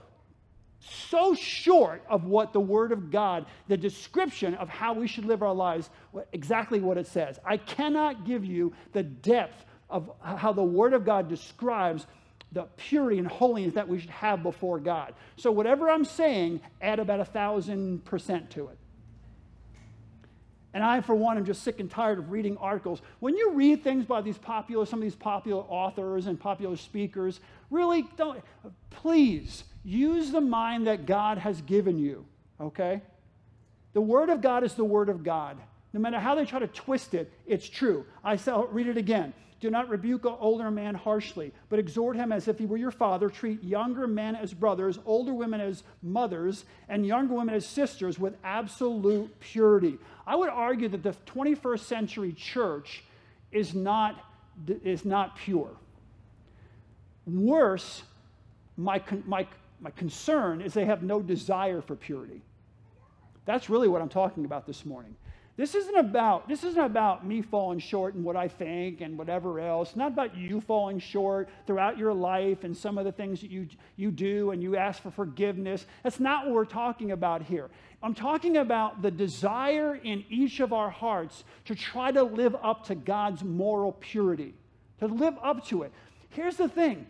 so 0.80 1.36
short 1.36 2.02
of 2.08 2.24
what 2.24 2.54
the 2.54 2.62
Word 2.62 2.94
of 2.94 3.12
God, 3.12 3.46
the 3.68 3.76
description 3.76 4.56
of 4.56 4.70
how 4.70 4.94
we 4.94 5.06
should 5.06 5.26
live 5.26 5.44
our 5.44 5.54
lives, 5.54 5.90
exactly 6.32 6.80
what 6.80 6.98
it 6.98 7.08
says. 7.08 7.40
I 7.44 7.58
cannot 7.58 8.26
give 8.26 8.46
you 8.46 8.74
the 8.94 9.04
depth 9.04 9.66
of 9.90 10.10
how 10.24 10.54
the 10.54 10.64
Word 10.64 10.94
of 10.94 11.04
God 11.04 11.28
describes 11.28 12.08
the 12.52 12.64
purity 12.78 13.18
and 13.18 13.28
holiness 13.28 13.74
that 13.76 13.88
we 13.88 14.00
should 14.00 14.10
have 14.10 14.44
before 14.44 14.80
God. 14.80 15.14
So, 15.38 15.52
whatever 15.52 15.90
I'm 15.90 16.06
saying, 16.06 16.62
add 16.82 17.00
about 17.00 17.20
a 17.20 17.26
thousand 17.26 18.06
percent 18.06 18.50
to 18.52 18.68
it. 18.68 18.78
And 20.76 20.84
I, 20.84 21.00
for 21.00 21.16
one, 21.16 21.38
am 21.38 21.46
just 21.46 21.64
sick 21.64 21.80
and 21.80 21.90
tired 21.90 22.20
of 22.20 22.32
reading 22.32 22.58
articles. 22.58 23.02
When 23.22 23.38
you 23.38 23.52
read 23.52 23.82
things 23.82 24.06
by 24.06 24.22
these 24.22 24.38
popular, 24.38 24.86
some 24.86 25.00
of 25.00 25.04
these 25.04 25.16
popular 25.16 25.64
authors 25.64 26.28
and 26.28 26.38
popular 26.38 26.76
speakers, 26.76 27.40
really 27.72 28.06
don't, 28.18 28.44
please 28.90 29.64
use 29.86 30.32
the 30.32 30.42
mind 30.42 30.88
that 30.88 31.06
God 31.06 31.38
has 31.38 31.62
given 31.62 31.98
you, 31.98 32.26
okay? 32.60 33.02
The 33.94 34.02
Word 34.02 34.30
of 34.30 34.42
God 34.42 34.66
is 34.66 34.74
the 34.74 34.84
Word 34.84 35.08
of 35.08 35.24
God. 35.24 35.58
No 35.94 36.02
matter 36.02 36.20
how 36.20 36.36
they 36.36 36.44
try 36.44 36.60
to 36.60 36.68
twist 36.68 37.14
it, 37.14 37.32
it's 37.48 37.70
true. 37.70 38.06
I 38.22 38.36
shall 38.36 38.68
read 38.68 38.88
it 38.88 38.98
again. 38.98 39.34
Do 39.66 39.72
not 39.72 39.90
rebuke 39.90 40.26
an 40.26 40.36
older 40.40 40.70
man 40.70 40.94
harshly, 40.94 41.52
but 41.70 41.80
exhort 41.80 42.16
him 42.16 42.32
as 42.32 42.48
if 42.48 42.60
he 42.60 42.68
were 42.68 42.78
your 42.78 42.92
father. 42.92 43.30
Treat 43.30 43.64
younger 43.64 44.06
men 44.06 44.36
as 44.36 44.54
brothers, 44.54 45.00
older 45.08 45.34
women 45.34 45.60
as 45.60 45.82
mothers, 46.04 46.66
and 46.88 47.04
younger 47.04 47.34
women 47.34 47.56
as 47.56 47.66
sisters 47.66 48.20
with 48.20 48.36
absolute 48.44 49.40
purity. 49.40 49.98
I 50.28 50.36
would 50.36 50.50
argue 50.50 50.88
that 50.90 51.02
the 51.02 51.16
21st 51.26 51.80
century 51.80 52.32
church 52.34 53.04
is 53.52 53.74
not, 53.74 54.24
is 54.68 55.04
not 55.04 55.36
pure. 55.36 55.72
Worse, 57.26 58.04
my, 58.78 59.02
my, 59.26 59.48
my 59.80 59.90
concern 59.90 60.62
is 60.62 60.76
they 60.76 60.86
have 60.86 61.02
no 61.02 61.24
desire 61.24 61.82
for 61.82 61.96
purity. 61.96 62.44
That's 63.46 63.68
really 63.68 63.88
what 63.88 64.04
I'm 64.04 64.10
talking 64.10 64.46
about 64.46 64.68
this 64.68 64.86
morning. 64.86 65.16
This 65.58 65.74
isn't 65.74 65.96
about 65.96 66.50
this 66.50 66.66
isn't 66.66 66.84
about 66.84 67.26
me 67.26 67.42
falling 67.42 67.80
short 67.80 68.14
and 68.14 68.26
what 68.26 68.36
I 68.36 68.50
think 68.50 69.00
and 69.00 69.18
whatever 69.18 69.62
else. 69.62 69.96
Not 69.96 70.12
about 70.12 70.36
you 70.36 70.60
falling 70.60 71.00
short 71.00 71.48
throughout 71.66 71.98
your 71.98 72.14
life 72.14 72.66
and 72.66 72.76
some 72.76 72.98
of 72.98 73.06
the 73.06 73.12
things 73.14 73.40
that 73.40 73.50
you 73.50 73.68
you 73.96 74.12
do 74.12 74.52
and 74.52 74.62
you 74.62 74.76
ask 74.76 75.02
for 75.02 75.12
forgiveness. 75.12 75.86
That's 76.04 76.20
not 76.20 76.46
what 76.46 76.56
we're 76.56 76.66
talking 76.66 77.12
about 77.12 77.42
here. 77.42 77.70
I'm 78.04 78.14
talking 78.14 78.58
about 78.58 79.02
the 79.02 79.12
desire 79.12 79.96
in 79.96 80.26
each 80.30 80.60
of 80.60 80.74
our 80.74 80.90
hearts 80.90 81.46
to 81.66 81.76
try 81.76 82.12
to 82.12 82.24
live 82.24 82.56
up 82.62 82.86
to 82.88 82.96
God's 82.96 83.42
moral 83.44 83.94
purity, 83.94 84.54
to 85.00 85.08
live 85.08 85.36
up 85.42 85.66
to 85.68 85.84
it. 85.84 85.94
Here's 86.32 86.58
the 86.58 86.68
thing. 86.68 87.08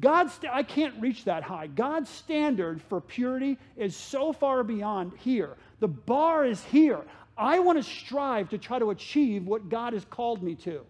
God's, 0.00 0.38
I 0.50 0.62
can't 0.62 0.98
reach 1.00 1.24
that 1.26 1.42
high. 1.42 1.66
God's 1.66 2.08
standard 2.08 2.80
for 2.88 3.00
purity 3.00 3.58
is 3.76 3.94
so 3.94 4.32
far 4.32 4.64
beyond 4.64 5.12
here. 5.18 5.56
The 5.80 5.88
bar 5.88 6.46
is 6.46 6.64
here. 6.64 7.02
I 7.36 7.58
want 7.60 7.78
to 7.78 7.82
strive 7.82 8.50
to 8.50 8.58
try 8.58 8.78
to 8.78 8.90
achieve 8.90 9.46
what 9.46 9.68
God 9.68 9.92
has 9.92 10.04
called 10.04 10.42
me 10.42 10.54
to. 10.56 10.82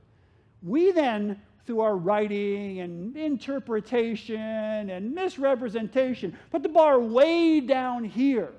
We 0.63 0.93
then, 0.93 1.41
through 1.67 1.81
our 1.81 1.97
writing 1.97 2.81
and 2.81 3.17
interpretation 3.17 4.39
and 4.91 5.15
misrepresentation, 5.15 6.37
put 6.51 6.63
the 6.63 6.69
bar 6.69 6.99
way 7.01 7.61
down 7.61 8.05
here. 8.05 8.53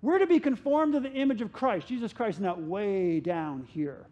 We're 0.00 0.18
to 0.18 0.26
be 0.26 0.40
conformed 0.40 0.94
to 0.94 1.00
the 1.00 1.12
image 1.12 1.40
of 1.42 1.52
Christ. 1.52 1.86
Jesus 1.86 2.12
Christ 2.12 2.38
is 2.38 2.42
not 2.42 2.60
way 2.60 3.20
down 3.20 3.64
here. 3.64 4.06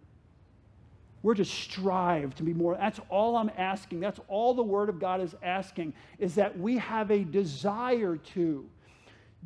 We're 1.23 1.35
to 1.35 1.45
strive 1.45 2.35
to 2.37 2.43
be 2.43 2.55
more. 2.55 2.77
That's 2.77 3.01
all 3.11 3.37
I'm 3.37 3.51
asking. 3.59 4.01
That's 4.01 4.21
all 4.29 4.55
the 4.55 4.63
Word 4.63 4.89
of 4.89 4.99
God 4.99 5.21
is 5.21 5.35
asking, 5.43 5.93
is 6.19 6.35
that 6.37 6.59
we 6.59 6.79
have 6.79 7.11
a 7.11 7.25
desire 7.25 8.17
to. 8.35 8.67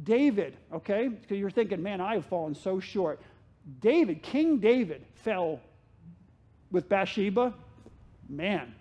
David, 0.02 0.56
okay? 0.72 1.08
Because 1.08 1.38
you're 1.38 1.50
thinking, 1.50 1.82
man, 1.82 2.00
I 2.00 2.14
have 2.14 2.26
fallen 2.26 2.54
so 2.54 2.80
short. 2.80 3.20
David, 3.80 4.22
King 4.22 4.58
David, 4.58 5.04
fell 5.14 5.60
with 6.70 6.88
Bathsheba. 6.88 7.54
Man, 8.28 8.74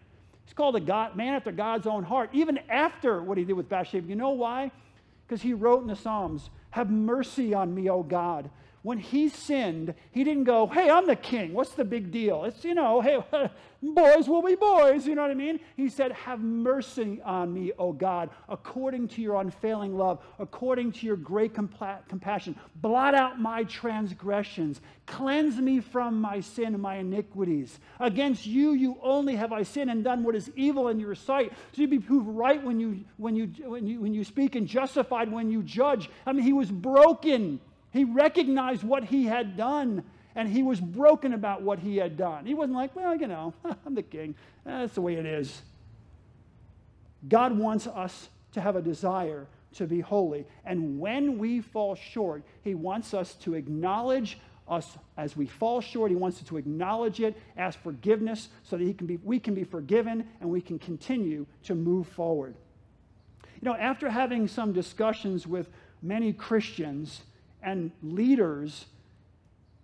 he's 0.46 0.54
called 0.54 0.76
a 0.76 0.80
God, 0.80 1.16
man 1.16 1.36
after 1.36 1.52
God's 1.52 1.88
own 1.88 2.04
heart, 2.04 2.30
even 2.34 2.58
after 2.70 3.22
what 3.22 3.38
he 3.38 3.44
did 3.44 3.54
with 3.54 3.70
Bathsheba. 3.70 4.08
You 4.08 4.16
know 4.16 4.32
why? 4.32 4.72
Because 5.28 5.42
he 5.42 5.54
wrote 5.54 5.82
in 5.82 5.88
the 5.88 5.96
Psalms, 5.96 6.50
Have 6.72 6.90
mercy 6.90 7.54
on 7.54 7.74
me, 7.74 7.90
O 7.90 8.04
God, 8.04 8.50
when 8.84 8.98
he 8.98 9.30
sinned, 9.30 9.94
he 10.12 10.26
didn't 10.26 10.44
go, 10.44 10.68
Hey, 10.68 10.90
I'm 10.90 11.08
the 11.08 11.16
king. 11.16 11.54
What's 11.54 11.72
the 11.72 11.86
big 11.86 12.12
deal? 12.12 12.44
It's, 12.44 12.64
you 12.66 12.76
know, 12.76 13.00
hey, 13.00 13.24
boys 13.82 14.28
will 14.28 14.42
be 14.42 14.56
boys. 14.56 15.08
You 15.08 15.16
know 15.16 15.22
what 15.22 15.32
I 15.32 15.36
mean? 15.36 15.62
He 15.78 15.90
said, 15.90 16.12
Have 16.12 16.42
mercy 16.42 17.22
on 17.24 17.54
me, 17.54 17.72
O 17.80 17.94
God, 17.94 18.30
according 18.50 19.08
to 19.10 19.22
your 19.22 19.40
unfailing 19.40 19.98
love, 19.98 20.20
according 20.38 20.92
to 20.94 21.06
your 21.06 21.16
great 21.16 21.54
compa- 21.54 22.06
compassion. 22.10 22.58
Blot 22.76 23.16
out 23.16 23.40
my 23.40 23.64
transgressions. 23.64 24.82
Cleanse 25.06 25.58
me 25.58 25.80
from 25.80 26.20
my 26.20 26.42
sin 26.42 26.74
and 26.74 26.82
my 26.82 26.96
iniquities. 26.96 27.80
Against 28.02 28.46
you, 28.46 28.74
you 28.74 28.98
only 29.02 29.38
have 29.38 29.54
I 29.54 29.64
sinned 29.64 29.92
and 29.92 30.04
done 30.04 30.24
what 30.24 30.36
is 30.36 30.52
evil 30.58 30.90
in 30.90 31.00
your 31.00 31.16
sight. 31.16 31.54
So 31.72 31.82
you 31.82 31.88
be 31.88 32.00
proved 32.00 32.28
right 32.28 32.62
when 32.62 32.82
you, 32.82 33.06
when, 33.16 33.36
you, 33.38 33.48
when, 33.66 33.88
you, 33.88 34.02
when 34.02 34.14
you 34.14 34.26
speak 34.26 34.56
and 34.56 34.68
justified 34.68 35.32
when 35.32 35.50
you 35.50 35.64
judge. 35.64 36.10
I 36.26 36.34
mean, 36.34 36.44
he 36.44 36.54
was 36.54 36.70
broken 36.70 37.62
he 37.94 38.04
recognized 38.04 38.84
what 38.84 39.06
he 39.06 39.26
had 39.26 39.56
done 39.56 40.04
and 40.36 40.50
he 40.50 40.64
was 40.64 40.82
broken 40.82 41.34
about 41.34 41.62
what 41.62 41.80
he 41.80 41.98
had 41.98 42.18
done. 42.18 42.46
He 42.46 42.56
wasn't 42.56 42.76
like, 42.76 42.96
well, 42.96 43.16
you 43.16 43.28
know, 43.28 43.54
I'm 43.86 43.94
the 43.94 44.02
king. 44.02 44.36
That's 44.66 44.96
the 44.96 45.02
way 45.02 45.14
it 45.14 45.28
is. 45.28 45.62
God 47.30 47.58
wants 47.58 47.86
us 47.88 48.30
to 48.54 48.62
have 48.62 48.76
a 48.76 48.82
desire 48.82 49.48
to 49.76 49.86
be 49.86 50.00
holy. 50.00 50.46
And 50.66 51.00
when 51.00 51.38
we 51.38 51.62
fall 51.62 51.96
short, 51.96 52.44
he 52.64 52.76
wants 52.76 53.14
us 53.14 53.36
to 53.36 53.54
acknowledge 53.54 54.40
us 54.68 54.98
as 55.18 55.36
we 55.36 55.46
fall 55.46 55.82
short. 55.82 56.10
He 56.10 56.18
wants 56.18 56.40
us 56.40 56.48
to 56.48 56.58
acknowledge 56.58 57.20
it, 57.20 57.38
ask 57.58 57.80
forgiveness 57.82 58.50
so 58.64 58.78
that 58.78 58.84
he 58.84 58.94
can 58.94 59.08
be, 59.08 59.18
we 59.18 59.40
can 59.40 59.54
be 59.54 59.64
forgiven 59.64 60.28
and 60.42 60.50
we 60.50 60.62
can 60.62 60.80
continue 60.80 61.46
to 61.64 61.76
move 61.76 62.08
forward. 62.08 62.56
You 63.62 63.70
know, 63.70 63.76
after 63.76 64.10
having 64.10 64.48
some 64.48 64.74
discussions 64.74 65.48
with 65.48 65.70
many 66.02 66.34
Christians, 66.34 67.22
and 67.64 67.92
leaders 68.02 68.86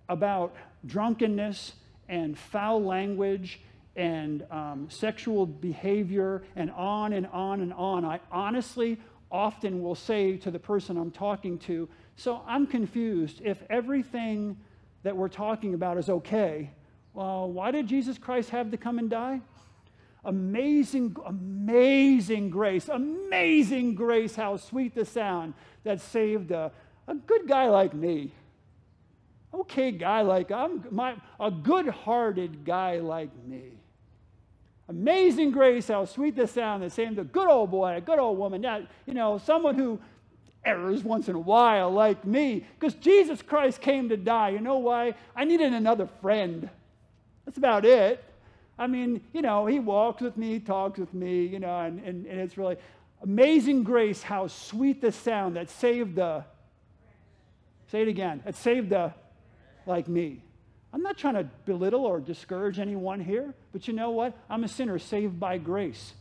about 0.08 0.56
drunkenness 0.86 1.74
and 2.08 2.38
foul 2.38 2.84
language 2.84 3.60
and 3.96 4.46
um, 4.50 4.88
sexual 4.90 5.46
behavior 5.46 6.44
and 6.56 6.72
on 6.72 7.14
and 7.14 7.28
on 7.28 7.62
and 7.62 7.74
on. 7.74 8.06
I 8.06 8.20
honestly 8.32 8.98
often 9.32 9.82
will 9.82 9.96
say 9.96 10.38
to 10.38 10.52
the 10.52 10.60
person 10.60 10.98
I'm 10.98 11.12
talking 11.12 11.60
to, 11.60 11.88
So 12.16 12.42
I'm 12.48 12.66
confused. 12.66 13.42
If 13.44 13.62
everything 13.70 14.58
that 15.04 15.16
we're 15.16 15.30
talking 15.30 15.74
about 15.74 15.98
is 15.98 16.10
okay, 16.10 16.72
well, 17.14 17.52
why 17.52 17.72
did 17.72 17.88
Jesus 17.88 18.18
Christ 18.18 18.50
have 18.50 18.72
to 18.72 18.78
come 18.78 19.00
and 19.00 19.10
die? 19.10 19.42
Amazing, 20.26 21.16
amazing 21.26 22.50
grace, 22.50 22.90
amazing 22.90 23.96
grace, 23.96 24.36
how 24.36 24.58
sweet 24.58 24.94
the 24.94 25.06
sound 25.06 25.54
that 25.84 26.02
saved 26.02 26.52
a, 26.52 26.72
a 27.10 27.16
good 27.16 27.48
guy 27.48 27.68
like 27.68 27.94
me. 27.94 28.32
Okay, 29.54 29.92
guy 29.92 30.22
like 30.22 30.52
I'm 30.52 30.86
my 30.92 31.16
a 31.40 31.50
good-hearted 31.52 32.64
guy 32.64 33.00
like 33.00 33.32
me. 33.48 33.64
Amazing 34.88 35.52
grace, 35.52 35.88
how 35.88 36.06
sweet 36.06 36.36
the 36.36 36.48
sound 36.48 36.84
that 36.84 36.92
saved 36.92 37.20
a 37.20 37.24
good 37.24 37.48
old 37.48 37.72
boy, 37.72 37.96
a 37.96 38.02
good 38.02 38.18
old 38.18 38.38
woman, 38.38 38.62
not, 38.62 38.84
you 39.06 39.14
know, 39.14 39.38
someone 39.38 39.76
who 39.76 40.00
errors 40.66 41.04
once 41.04 41.30
in 41.30 41.36
a 41.36 41.40
while 41.40 41.92
like 41.92 42.26
me. 42.26 42.66
Because 42.80 42.96
Jesus 42.96 43.42
Christ 43.42 43.82
came 43.82 44.10
to 44.10 44.18
die. 44.18 44.50
You 44.50 44.60
know 44.60 44.80
why? 44.80 45.14
I 45.36 45.46
needed 45.46 45.74
another 45.74 46.08
friend. 46.22 46.70
That's 47.46 47.58
about 47.58 47.86
it. 47.86 48.24
I 48.80 48.88
mean, 48.88 49.22
you 49.34 49.42
know, 49.42 49.68
he 49.68 49.80
walks 49.80 50.22
with 50.22 50.38
me, 50.38 50.60
talks 50.60 51.00
with 51.00 51.14
me, 51.14 51.46
you 51.46 51.60
know, 51.60 51.80
and, 51.80 52.00
and, 52.00 52.26
and 52.26 52.40
it's 52.40 52.58
really 52.58 52.78
amazing 53.22 53.84
grace, 53.84 54.24
how 54.24 54.48
sweet 54.48 55.02
the 55.02 55.12
sound 55.12 55.56
that 55.56 55.70
saved 55.70 56.16
the, 56.16 56.44
say 57.92 58.02
it 58.02 58.08
again, 58.08 58.42
It 58.46 58.56
saved 58.56 58.90
the, 58.90 59.14
like 59.86 60.08
me. 60.08 60.44
I'm 60.92 61.04
not 61.04 61.18
trying 61.18 61.36
to 61.36 61.44
belittle 61.66 62.06
or 62.06 62.20
discourage 62.20 62.80
anyone 62.80 63.20
here, 63.20 63.54
but 63.72 63.88
you 63.88 63.94
know 63.94 64.12
what? 64.12 64.36
I'm 64.50 64.64
a 64.64 64.68
sinner 64.68 64.98
saved 64.98 65.40
by 65.40 65.58
grace. 65.60 66.14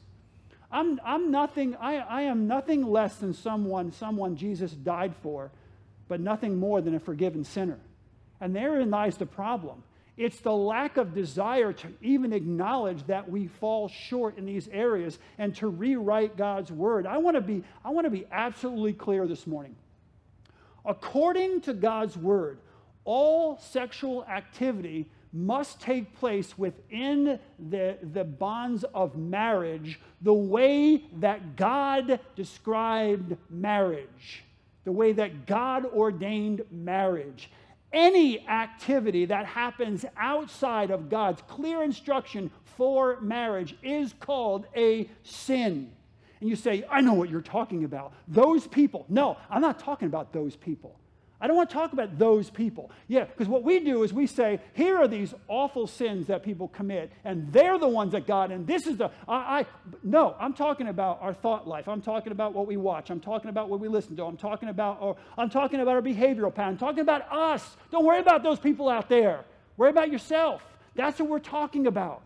I'm, 0.70 1.00
I'm 1.04 1.30
nothing, 1.30 1.74
I, 1.76 1.96
I 1.96 2.22
am 2.22 2.46
nothing 2.46 2.86
less 2.86 3.16
than 3.16 3.32
someone, 3.32 3.92
someone 3.92 4.36
Jesus 4.36 4.72
died 4.72 5.14
for, 5.22 5.50
but 6.08 6.20
nothing 6.20 6.56
more 6.56 6.82
than 6.82 6.94
a 6.94 7.00
forgiven 7.00 7.44
sinner. 7.44 7.78
And 8.40 8.54
therein 8.54 8.90
lies 8.90 9.16
the 9.16 9.26
problem. 9.26 9.82
It's 10.18 10.40
the 10.40 10.52
lack 10.52 10.96
of 10.96 11.14
desire 11.14 11.72
to 11.72 11.88
even 12.02 12.32
acknowledge 12.32 13.06
that 13.06 13.30
we 13.30 13.46
fall 13.46 13.88
short 13.88 14.36
in 14.36 14.44
these 14.44 14.68
areas 14.68 15.18
and 15.38 15.54
to 15.56 15.68
rewrite 15.68 16.36
God's 16.36 16.70
word. 16.70 17.06
I 17.06 17.18
want 17.18 17.36
to 17.36 17.40
be, 17.40 17.62
I 17.84 17.90
want 17.90 18.04
to 18.04 18.10
be 18.10 18.26
absolutely 18.30 18.92
clear 18.92 19.26
this 19.26 19.46
morning. 19.46 19.76
According 20.84 21.62
to 21.62 21.74
God's 21.74 22.16
word, 22.16 22.58
all 23.04 23.58
sexual 23.58 24.24
activity 24.24 25.10
must 25.32 25.80
take 25.80 26.18
place 26.18 26.56
within 26.56 27.38
the, 27.58 27.98
the 28.12 28.24
bonds 28.24 28.84
of 28.94 29.16
marriage 29.16 30.00
the 30.22 30.32
way 30.32 31.04
that 31.18 31.56
God 31.56 32.18
described 32.34 33.36
marriage, 33.50 34.44
the 34.84 34.92
way 34.92 35.12
that 35.12 35.46
God 35.46 35.84
ordained 35.86 36.62
marriage 36.70 37.50
any 37.92 38.46
activity 38.46 39.24
that 39.26 39.46
happens 39.46 40.04
outside 40.16 40.90
of 40.90 41.08
God's 41.08 41.42
clear 41.48 41.82
instruction 41.82 42.50
for 42.76 43.20
marriage 43.20 43.76
is 43.82 44.14
called 44.20 44.66
a 44.76 45.08
sin. 45.22 45.90
And 46.40 46.48
you 46.48 46.56
say, 46.56 46.84
I 46.90 47.00
know 47.00 47.14
what 47.14 47.30
you're 47.30 47.40
talking 47.40 47.84
about. 47.84 48.12
Those 48.26 48.66
people. 48.66 49.06
No, 49.08 49.36
I'm 49.50 49.62
not 49.62 49.78
talking 49.78 50.06
about 50.06 50.32
those 50.32 50.56
people. 50.56 50.98
I 51.40 51.46
don't 51.46 51.56
want 51.56 51.70
to 51.70 51.74
talk 51.74 51.92
about 51.92 52.18
those 52.18 52.50
people. 52.50 52.90
Yeah, 53.06 53.24
because 53.24 53.46
what 53.46 53.62
we 53.62 53.78
do 53.78 54.02
is 54.02 54.12
we 54.12 54.26
say, 54.26 54.58
here 54.72 54.96
are 54.96 55.06
these 55.06 55.34
awful 55.46 55.86
sins 55.86 56.26
that 56.26 56.42
people 56.42 56.66
commit, 56.66 57.12
and 57.24 57.52
they're 57.52 57.78
the 57.78 57.88
ones 57.88 58.12
that 58.12 58.26
God, 58.26 58.50
and 58.50 58.66
this 58.66 58.88
is 58.88 58.96
the, 58.96 59.10
I, 59.28 59.60
I, 59.60 59.66
no, 60.02 60.34
I'm 60.40 60.52
talking 60.52 60.88
about 60.88 61.22
our 61.22 61.32
thought 61.32 61.68
life. 61.68 61.86
I'm 61.86 62.02
talking 62.02 62.32
about 62.32 62.54
what 62.54 62.66
we 62.66 62.76
watch. 62.76 63.10
I'm 63.10 63.20
talking 63.20 63.50
about 63.50 63.68
what 63.68 63.78
we 63.78 63.86
listen 63.86 64.16
to. 64.16 64.24
I'm 64.24 64.36
talking 64.36 64.68
about, 64.68 64.98
or 65.00 65.16
I'm 65.36 65.48
talking 65.48 65.78
about 65.78 65.94
our 65.94 66.02
behavioral 66.02 66.52
pattern. 66.52 66.72
I'm 66.72 66.78
talking 66.78 67.00
about 67.00 67.30
us. 67.30 67.76
Don't 67.92 68.04
worry 68.04 68.20
about 68.20 68.42
those 68.42 68.58
people 68.58 68.88
out 68.88 69.08
there. 69.08 69.44
Worry 69.76 69.90
about 69.90 70.10
yourself. 70.10 70.62
That's 70.96 71.20
what 71.20 71.28
we're 71.28 71.38
talking 71.38 71.86
about. 71.86 72.22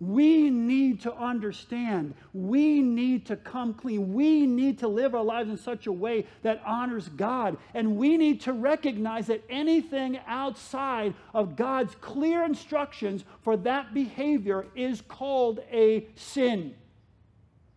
We 0.00 0.48
need 0.48 1.02
to 1.02 1.14
understand. 1.14 2.14
We 2.32 2.80
need 2.80 3.26
to 3.26 3.36
come 3.36 3.74
clean. 3.74 4.14
We 4.14 4.46
need 4.46 4.78
to 4.78 4.88
live 4.88 5.14
our 5.14 5.22
lives 5.22 5.50
in 5.50 5.58
such 5.58 5.86
a 5.86 5.92
way 5.92 6.26
that 6.42 6.62
honors 6.64 7.08
God. 7.10 7.58
And 7.74 7.96
we 7.96 8.16
need 8.16 8.40
to 8.42 8.54
recognize 8.54 9.26
that 9.26 9.44
anything 9.50 10.18
outside 10.26 11.12
of 11.34 11.54
God's 11.54 11.94
clear 12.00 12.44
instructions 12.44 13.24
for 13.42 13.58
that 13.58 13.92
behavior 13.92 14.66
is 14.74 15.02
called 15.02 15.60
a 15.70 16.06
sin 16.14 16.74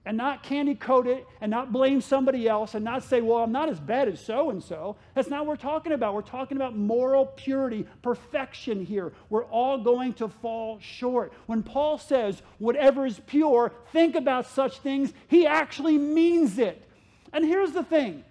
and 0.05 0.17
not 0.17 0.43
candy 0.43 0.75
coat 0.75 1.07
it 1.07 1.25
and 1.39 1.49
not 1.49 1.71
blame 1.71 2.01
somebody 2.01 2.47
else 2.47 2.75
and 2.75 2.83
not 2.83 3.03
say, 3.03 3.21
well, 3.21 3.37
I'm 3.37 3.51
not 3.51 3.69
as 3.69 3.79
bad 3.79 4.09
as 4.09 4.19
so 4.19 4.49
and 4.49 4.61
so. 4.61 4.97
That's 5.15 5.29
not 5.29 5.41
what 5.41 5.47
we're 5.47 5.55
talking 5.55 5.93
about. 5.93 6.13
We're 6.13 6.21
talking 6.21 6.57
about 6.57 6.75
moral 6.75 7.25
purity, 7.25 7.85
perfection 8.01 8.85
here. 8.85 9.13
We're 9.29 9.45
all 9.45 9.77
going 9.77 10.13
to 10.13 10.27
fall 10.27 10.79
short. 10.81 11.31
When 11.45 11.63
Paul 11.63 11.97
says, 11.97 12.41
whatever 12.59 13.05
is 13.05 13.21
pure, 13.25 13.71
think 13.91 14.15
about 14.15 14.47
such 14.47 14.79
things, 14.79 15.13
he 15.27 15.47
actually 15.47 15.97
means 15.97 16.59
it. 16.59 16.83
And 17.31 17.45
here's 17.45 17.71
the 17.71 17.83
thing 17.83 18.23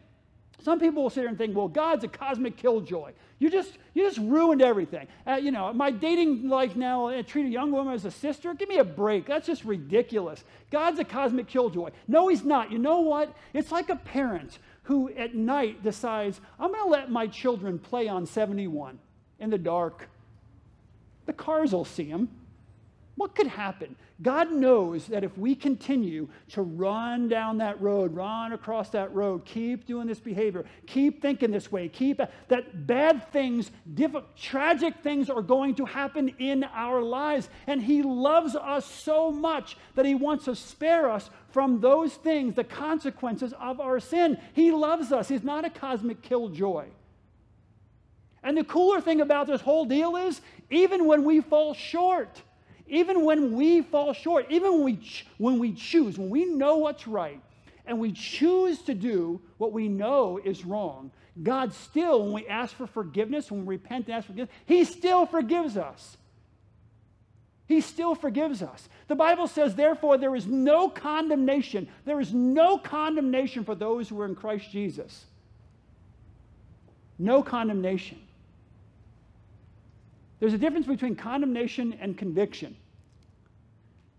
some 0.63 0.79
people 0.79 1.03
will 1.03 1.11
sit 1.11 1.21
here 1.21 1.29
and 1.29 1.37
think, 1.37 1.57
well, 1.57 1.69
God's 1.69 2.05
a 2.05 2.09
cosmic 2.09 2.57
killjoy. 2.57 3.13
You 3.39 3.51
just, 3.51 3.77
you 3.95 4.05
just 4.05 4.19
ruined 4.19 4.63
everything. 4.63 5.09
Uh, 5.27 5.35
you 5.35 5.51
know, 5.51 5.73
my 5.73 5.91
dating 5.91 6.49
life 6.49 6.77
now, 6.77 7.09
I 7.09 7.23
treat 7.23 7.47
a 7.47 7.49
young 7.49 7.73
woman 7.73 7.95
as 7.95 8.05
a 8.05 8.11
sister. 8.11 8.55
Give 8.55 8.69
me 8.69 8.79
a 8.79 8.85
break. 8.85 9.27
That's 9.27 9.47
just 9.47 9.65
ridiculous. 9.65 10.45
God's 10.71 11.01
a 11.01 11.05
cosmic 11.05 11.49
killjoy. 11.49 11.91
No, 12.07 12.29
he's 12.29 12.45
not. 12.45 12.71
You 12.71 12.79
know 12.79 13.01
what? 13.01 13.35
It's 13.53 13.73
like 13.73 13.89
a 13.89 13.97
parent 13.97 14.59
who 14.85 15.11
at 15.11 15.35
night 15.35 15.83
decides, 15.83 16.41
I'm 16.59 16.71
going 16.71 16.85
to 16.85 16.89
let 16.89 17.11
my 17.11 17.27
children 17.27 17.79
play 17.79 18.09
on 18.09 18.27
71 18.27 18.99
in 19.41 19.51
the 19.51 19.59
dark. 19.59 20.09
The 21.27 21.33
cars 21.33 21.73
will 21.73 21.85
see 21.85 22.11
them. 22.11 22.29
What 23.17 23.35
could 23.35 23.47
happen? 23.47 23.95
God 24.23 24.53
knows 24.53 25.09
that 25.09 25.25
if 25.25 25.37
we 25.37 25.55
continue 25.55 26.29
to 26.51 26.63
run 26.63 27.29
down 27.29 27.59
that 27.59 27.81
road, 27.83 28.15
run 28.15 28.53
across 28.53 28.89
that 28.91 29.13
road, 29.13 29.45
keep 29.45 29.87
doing 29.87 30.07
this 30.07 30.21
behavior, 30.21 30.65
keep 30.87 31.21
thinking 31.21 31.51
this 31.51 31.71
way, 31.71 31.89
keep 31.89 32.21
that 32.49 32.87
bad 32.87 33.31
things, 33.33 33.71
diff- 33.95 34.17
tragic 34.37 34.95
things 35.03 35.29
are 35.29 35.43
going 35.43 35.75
to 35.75 35.85
happen 35.85 36.29
in 36.39 36.65
our 36.65 37.03
lives. 37.03 37.51
And 37.67 37.83
He 37.83 38.03
loves 38.03 38.57
us 38.57 38.87
so 38.87 39.31
much 39.31 39.77
that 39.95 40.07
He 40.07 40.15
wants 40.15 40.47
to 40.47 40.57
spare 40.57 41.11
us 41.11 41.29
from 41.51 41.81
those 41.81 42.15
things, 42.15 42.55
the 42.55 42.65
consequences 42.65 43.53
of 43.61 43.79
our 43.79 44.01
sin. 44.01 44.39
He 44.55 44.71
loves 44.71 45.13
us. 45.13 45.29
He's 45.29 45.43
not 45.43 45.67
a 45.67 45.71
cosmic 45.71 46.23
killjoy. 46.23 46.87
And 48.43 48.57
the 48.57 48.65
cooler 48.65 49.01
thing 49.01 49.21
about 49.21 49.47
this 49.47 49.61
whole 49.61 49.85
deal 49.85 50.17
is, 50.17 50.41
even 50.71 51.07
when 51.07 51.25
we 51.25 51.41
fall 51.41 51.75
short, 51.75 52.43
even 52.93 53.25
when 53.25 53.55
we 53.55 53.81
fall 53.81 54.13
short, 54.13 54.45
even 54.51 54.75
when 54.75 54.85
we, 54.85 54.97
ch- 54.97 55.27
when 55.39 55.59
we 55.59 55.73
choose, 55.73 56.19
when 56.19 56.29
we 56.29 56.45
know 56.45 56.77
what's 56.77 57.09
right, 57.09 57.41
and 57.87 57.99
we 57.99 58.13
choose 58.13 58.83
to 58.83 58.93
do 58.93 59.41
what 59.57 59.73
we 59.73 59.89
know 59.89 60.39
is 60.45 60.67
wrong, 60.67 61.11
God 61.43 61.73
still, 61.73 62.23
when 62.23 62.35
we 62.35 62.47
ask 62.47 62.77
for 62.77 62.87
forgiveness, 62.87 63.51
when 63.51 63.65
we 63.65 63.77
repent 63.77 64.07
and 64.07 64.15
ask 64.15 64.27
for 64.27 64.35
forgiveness, 64.35 64.55
He 64.67 64.85
still 64.85 65.25
forgives 65.25 65.79
us. 65.79 66.19
He 67.67 67.81
still 67.81 68.15
forgives 68.15 68.63
us. 68.63 68.91
The 69.09 69.15
Bible 69.15 69.47
says, 69.47 69.75
therefore, 69.75 70.19
there 70.19 70.37
is 70.37 70.47
no 70.47 70.91
condemnation. 70.91 71.89
There 72.05 72.21
is 72.21 72.35
no 72.35 72.77
condemnation 72.77 73.65
for 73.65 73.75
those 73.75 74.11
who 74.11 74.21
are 74.21 74.27
in 74.27 74.35
Christ 74.35 74.71
Jesus. 74.71 75.25
No 77.19 77.43
condemnation. 77.43 78.21
There's 80.41 80.53
a 80.53 80.59
difference 80.59 80.87
between 80.87 81.17
condemnation 81.17 81.97
and 81.99 82.19
conviction. 82.19 82.77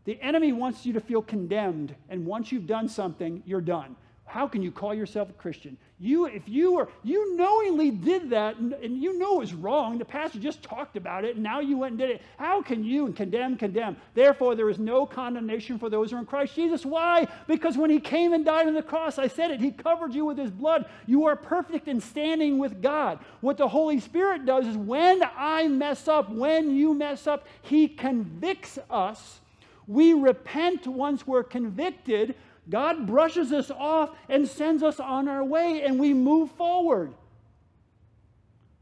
The 0.05 0.21
enemy 0.21 0.51
wants 0.51 0.85
you 0.85 0.93
to 0.93 0.99
feel 0.99 1.21
condemned, 1.21 1.95
and 2.09 2.25
once 2.25 2.51
you've 2.51 2.67
done 2.67 2.89
something, 2.89 3.41
you're 3.45 3.61
done. 3.61 3.95
How 4.25 4.47
can 4.47 4.61
you 4.61 4.71
call 4.71 4.93
yourself 4.95 5.29
a 5.29 5.33
Christian? 5.33 5.77
You, 5.99 6.25
if 6.25 6.49
you 6.49 6.73
were, 6.73 6.89
you 7.03 7.35
knowingly 7.37 7.91
did 7.91 8.31
that, 8.31 8.57
and, 8.57 8.73
and 8.73 9.01
you 9.01 9.19
know 9.19 9.35
it 9.35 9.39
was 9.39 9.53
wrong. 9.53 9.97
The 9.97 10.05
pastor 10.05 10.39
just 10.39 10.63
talked 10.63 10.97
about 10.97 11.23
it, 11.23 11.35
and 11.35 11.43
now 11.43 11.59
you 11.59 11.77
went 11.77 11.91
and 11.91 11.99
did 11.99 12.09
it. 12.09 12.21
How 12.37 12.61
can 12.61 12.83
you 12.83 13.11
condemn, 13.13 13.57
condemn? 13.57 13.95
Therefore, 14.13 14.55
there 14.55 14.69
is 14.69 14.79
no 14.79 15.05
condemnation 15.05 15.77
for 15.77 15.89
those 15.89 16.09
who 16.09 16.17
are 16.17 16.19
in 16.19 16.25
Christ 16.25 16.55
Jesus. 16.55 16.85
Why? 16.85 17.27
Because 17.47 17.77
when 17.77 17.91
He 17.91 17.99
came 17.99 18.33
and 18.33 18.43
died 18.43 18.67
on 18.67 18.73
the 18.73 18.81
cross, 18.81 19.19
I 19.19 19.27
said 19.27 19.51
it. 19.51 19.61
He 19.61 19.71
covered 19.71 20.15
you 20.15 20.25
with 20.25 20.37
His 20.37 20.51
blood. 20.51 20.89
You 21.05 21.27
are 21.27 21.35
perfect 21.35 21.87
in 21.87 22.01
standing 22.01 22.57
with 22.57 22.81
God. 22.81 23.19
What 23.41 23.57
the 23.57 23.67
Holy 23.67 23.99
Spirit 23.99 24.45
does 24.45 24.65
is, 24.65 24.75
when 24.75 25.21
I 25.37 25.67
mess 25.67 26.07
up, 26.07 26.29
when 26.29 26.75
you 26.75 26.93
mess 26.93 27.27
up, 27.27 27.45
He 27.61 27.87
convicts 27.87 28.79
us 28.89 29.41
we 29.87 30.13
repent 30.13 30.87
once 30.87 31.27
we're 31.27 31.43
convicted. 31.43 32.35
God 32.69 33.05
brushes 33.07 33.51
us 33.51 33.69
off 33.71 34.11
and 34.29 34.47
sends 34.47 34.83
us 34.83 34.99
on 34.99 35.27
our 35.27 35.43
way, 35.43 35.81
and 35.83 35.99
we 35.99 36.13
move 36.13 36.51
forward. 36.51 37.13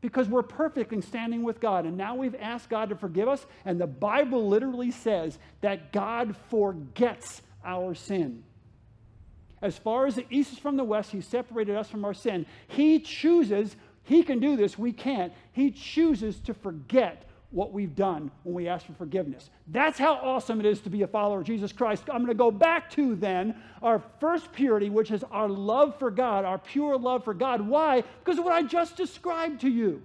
because 0.01 0.27
we're 0.27 0.41
perfect 0.41 0.93
in 0.93 1.01
standing 1.01 1.43
with 1.43 1.59
God. 1.59 1.85
And 1.85 1.95
now 1.95 2.15
we've 2.15 2.35
asked 2.39 2.69
God 2.69 2.89
to 2.89 2.95
forgive 2.95 3.27
us. 3.27 3.45
And 3.65 3.79
the 3.79 3.87
Bible 3.87 4.47
literally 4.49 4.91
says 4.91 5.37
that 5.61 5.93
God 5.93 6.35
forgets 6.49 7.41
our 7.63 7.93
sin. 7.93 8.43
As 9.61 9.77
far 9.77 10.07
as 10.07 10.15
the 10.15 10.25
east 10.31 10.53
is 10.53 10.57
from 10.57 10.75
the 10.75 10.83
west, 10.83 11.11
He 11.11 11.21
separated 11.21 11.75
us 11.75 11.87
from 11.89 12.03
our 12.03 12.15
sin. 12.15 12.47
He 12.67 12.99
chooses, 12.99 13.75
He 14.03 14.23
can 14.23 14.39
do 14.39 14.55
this, 14.57 14.77
we 14.77 14.91
can't. 14.91 15.31
He 15.51 15.69
chooses 15.69 16.39
to 16.41 16.55
forget 16.55 17.27
what 17.51 17.73
we've 17.73 17.95
done 17.95 18.31
when 18.43 18.55
we 18.55 18.67
ask 18.67 18.85
for 18.85 18.93
forgiveness. 18.93 19.49
That's 19.67 19.99
how 19.99 20.15
awesome 20.15 20.59
it 20.59 20.65
is 20.65 20.79
to 20.81 20.89
be 20.89 21.03
a 21.03 21.07
follower 21.07 21.41
of 21.41 21.45
Jesus 21.45 21.71
Christ. 21.71 22.03
I'm 22.07 22.19
going 22.19 22.27
to 22.27 22.33
go 22.33 22.51
back 22.51 22.89
to 22.91 23.15
then 23.15 23.55
our 23.81 24.01
first 24.19 24.51
purity, 24.53 24.89
which 24.89 25.11
is 25.11 25.23
our 25.31 25.49
love 25.49 25.99
for 25.99 26.09
God, 26.11 26.45
our 26.45 26.57
pure 26.57 26.97
love 26.97 27.23
for 27.25 27.33
God. 27.33 27.61
Why? 27.61 28.03
Because 28.23 28.39
of 28.39 28.45
what 28.45 28.53
I 28.53 28.63
just 28.63 28.95
described 28.95 29.61
to 29.61 29.69
you. 29.69 30.01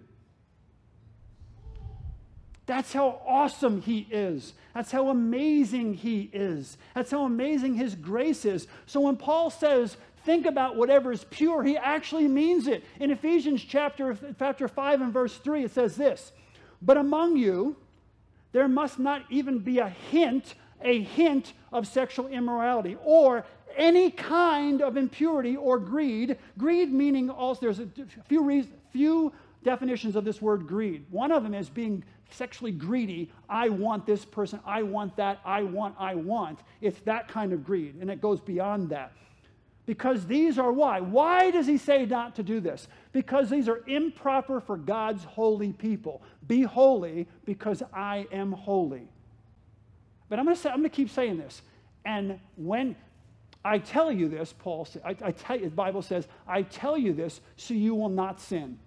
That's 2.66 2.92
how 2.92 3.20
awesome 3.24 3.80
He 3.80 4.08
is. 4.10 4.54
That's 4.74 4.90
how 4.90 5.08
amazing 5.08 5.94
He 5.94 6.28
is. 6.32 6.76
That's 6.96 7.12
how 7.12 7.24
amazing 7.24 7.74
His 7.74 7.94
grace 7.94 8.44
is. 8.44 8.66
So 8.86 9.00
when 9.00 9.16
Paul 9.16 9.50
says, 9.50 9.96
think 10.24 10.46
about 10.46 10.74
whatever 10.74 11.12
is 11.12 11.24
pure, 11.30 11.62
he 11.62 11.76
actually 11.78 12.26
means 12.26 12.66
it. 12.66 12.82
In 12.98 13.12
Ephesians 13.12 13.62
chapter, 13.62 14.18
chapter 14.36 14.66
5 14.66 15.00
and 15.00 15.12
verse 15.12 15.36
3, 15.36 15.64
it 15.64 15.70
says 15.70 15.94
this 15.94 16.32
but 16.86 16.96
among 16.96 17.36
you, 17.36 17.76
there 18.52 18.68
must 18.68 18.98
not 18.98 19.22
even 19.28 19.58
be 19.58 19.80
a 19.80 19.88
hint, 19.88 20.54
a 20.80 21.02
hint 21.02 21.52
of 21.72 21.86
sexual 21.86 22.28
immorality 22.28 22.96
or 23.04 23.44
any 23.76 24.10
kind 24.10 24.80
of 24.80 24.96
impurity 24.96 25.56
or 25.56 25.78
greed. 25.78 26.38
Greed 26.56 26.92
meaning 26.92 27.28
also, 27.28 27.60
there's 27.60 27.80
a 27.80 27.88
few, 28.28 28.66
few 28.92 29.32
definitions 29.64 30.16
of 30.16 30.24
this 30.24 30.40
word 30.40 30.66
greed. 30.66 31.04
One 31.10 31.32
of 31.32 31.42
them 31.42 31.52
is 31.52 31.68
being 31.68 32.04
sexually 32.30 32.72
greedy. 32.72 33.30
I 33.48 33.68
want 33.68 34.06
this 34.06 34.24
person, 34.24 34.60
I 34.64 34.82
want 34.82 35.16
that, 35.16 35.40
I 35.44 35.64
want, 35.64 35.96
I 35.98 36.14
want. 36.14 36.60
It's 36.80 37.00
that 37.00 37.28
kind 37.28 37.52
of 37.52 37.64
greed, 37.64 37.96
and 38.00 38.10
it 38.10 38.20
goes 38.20 38.40
beyond 38.40 38.88
that. 38.90 39.12
Because 39.86 40.26
these 40.26 40.58
are 40.58 40.72
why. 40.72 40.98
Why 40.98 41.52
does 41.52 41.66
he 41.66 41.78
say 41.78 42.04
not 42.04 42.34
to 42.36 42.42
do 42.42 42.58
this? 42.60 42.88
Because 43.12 43.48
these 43.48 43.68
are 43.68 43.82
improper 43.86 44.60
for 44.60 44.76
God's 44.76 45.22
holy 45.22 45.72
people. 45.72 46.22
Be 46.46 46.62
holy 46.62 47.28
because 47.44 47.84
I 47.94 48.26
am 48.32 48.50
holy. 48.50 49.08
But 50.28 50.40
I'm 50.40 50.44
going 50.44 50.56
to 50.56 50.60
say, 50.60 50.70
I'm 50.70 50.78
going 50.78 50.90
to 50.90 50.96
keep 50.96 51.10
saying 51.10 51.38
this. 51.38 51.62
And 52.04 52.40
when 52.56 52.96
I 53.64 53.78
tell 53.78 54.10
you 54.10 54.28
this, 54.28 54.52
Paul 54.52 54.84
says, 54.84 55.02
I, 55.04 55.16
I 55.22 55.30
tell 55.30 55.56
you, 55.56 55.64
the 55.64 55.70
Bible 55.70 56.02
says, 56.02 56.26
I 56.48 56.62
tell 56.62 56.98
you 56.98 57.12
this 57.12 57.40
so 57.56 57.72
you 57.72 57.94
will 57.94 58.08
not 58.08 58.40
sin. 58.40 58.78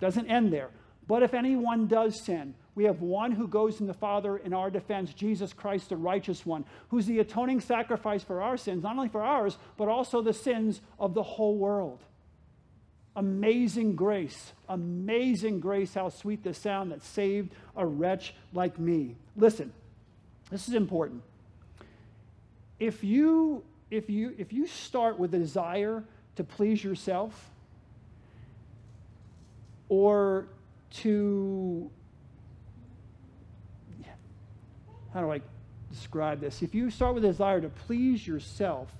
Doesn't 0.00 0.26
end 0.26 0.52
there. 0.52 0.70
But 1.10 1.24
if 1.24 1.34
anyone 1.34 1.88
does 1.88 2.20
sin, 2.20 2.54
we 2.76 2.84
have 2.84 3.00
one 3.00 3.32
who 3.32 3.48
goes 3.48 3.80
in 3.80 3.88
the 3.88 3.92
Father 3.92 4.36
in 4.36 4.54
our 4.54 4.70
defense, 4.70 5.12
Jesus 5.12 5.52
Christ, 5.52 5.88
the 5.88 5.96
righteous 5.96 6.46
one, 6.46 6.64
who's 6.90 7.06
the 7.06 7.18
atoning 7.18 7.62
sacrifice 7.62 8.22
for 8.22 8.40
our 8.40 8.56
sins, 8.56 8.84
not 8.84 8.94
only 8.94 9.08
for 9.08 9.20
ours, 9.20 9.58
but 9.76 9.88
also 9.88 10.22
the 10.22 10.32
sins 10.32 10.80
of 11.00 11.14
the 11.14 11.22
whole 11.24 11.56
world. 11.56 11.98
Amazing 13.16 13.96
grace, 13.96 14.52
amazing 14.68 15.58
grace, 15.58 15.94
how 15.94 16.10
sweet 16.10 16.44
the 16.44 16.54
sound 16.54 16.92
that 16.92 17.02
saved 17.02 17.50
a 17.74 17.84
wretch 17.84 18.32
like 18.52 18.78
me. 18.78 19.16
Listen, 19.34 19.72
this 20.48 20.68
is 20.68 20.74
important. 20.74 21.24
If 22.78 23.02
you, 23.02 23.64
if 23.90 24.08
you, 24.08 24.36
if 24.38 24.52
you 24.52 24.68
start 24.68 25.18
with 25.18 25.34
a 25.34 25.38
desire 25.38 26.04
to 26.36 26.44
please 26.44 26.84
yourself 26.84 27.50
or 29.88 30.46
to 30.90 31.90
how 35.12 35.20
do 35.20 35.32
I 35.32 35.40
describe 35.90 36.40
this? 36.40 36.62
If 36.62 36.74
you 36.74 36.90
start 36.90 37.14
with 37.14 37.24
a 37.24 37.28
desire 37.28 37.60
to 37.60 37.68
please 37.68 38.26
yourself 38.26 38.92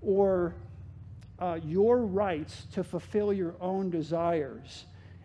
or 0.00 0.54
uh, 1.38 1.58
your 1.64 1.98
rights 1.98 2.66
to 2.74 2.84
fulfill 2.84 3.32
your 3.32 3.54
own 3.60 3.90
desires, 3.90 4.84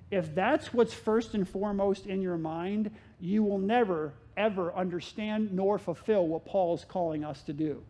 if 0.10 0.34
that's 0.34 0.74
what's 0.74 0.94
first 0.94 1.36
and 1.36 1.48
foremost 1.48 2.08
in 2.08 2.22
your 2.22 2.38
mind, 2.38 2.92
you 3.20 3.44
will 3.44 3.60
never, 3.60 4.14
ever 4.36 4.74
understand 4.74 5.54
nor 5.54 5.78
fulfill 5.78 6.28
what 6.28 6.46
Paul 6.46 6.76
is 6.76 6.86
calling 6.86 7.24
us 7.24 7.42
to 7.44 7.54
do. 7.54 7.84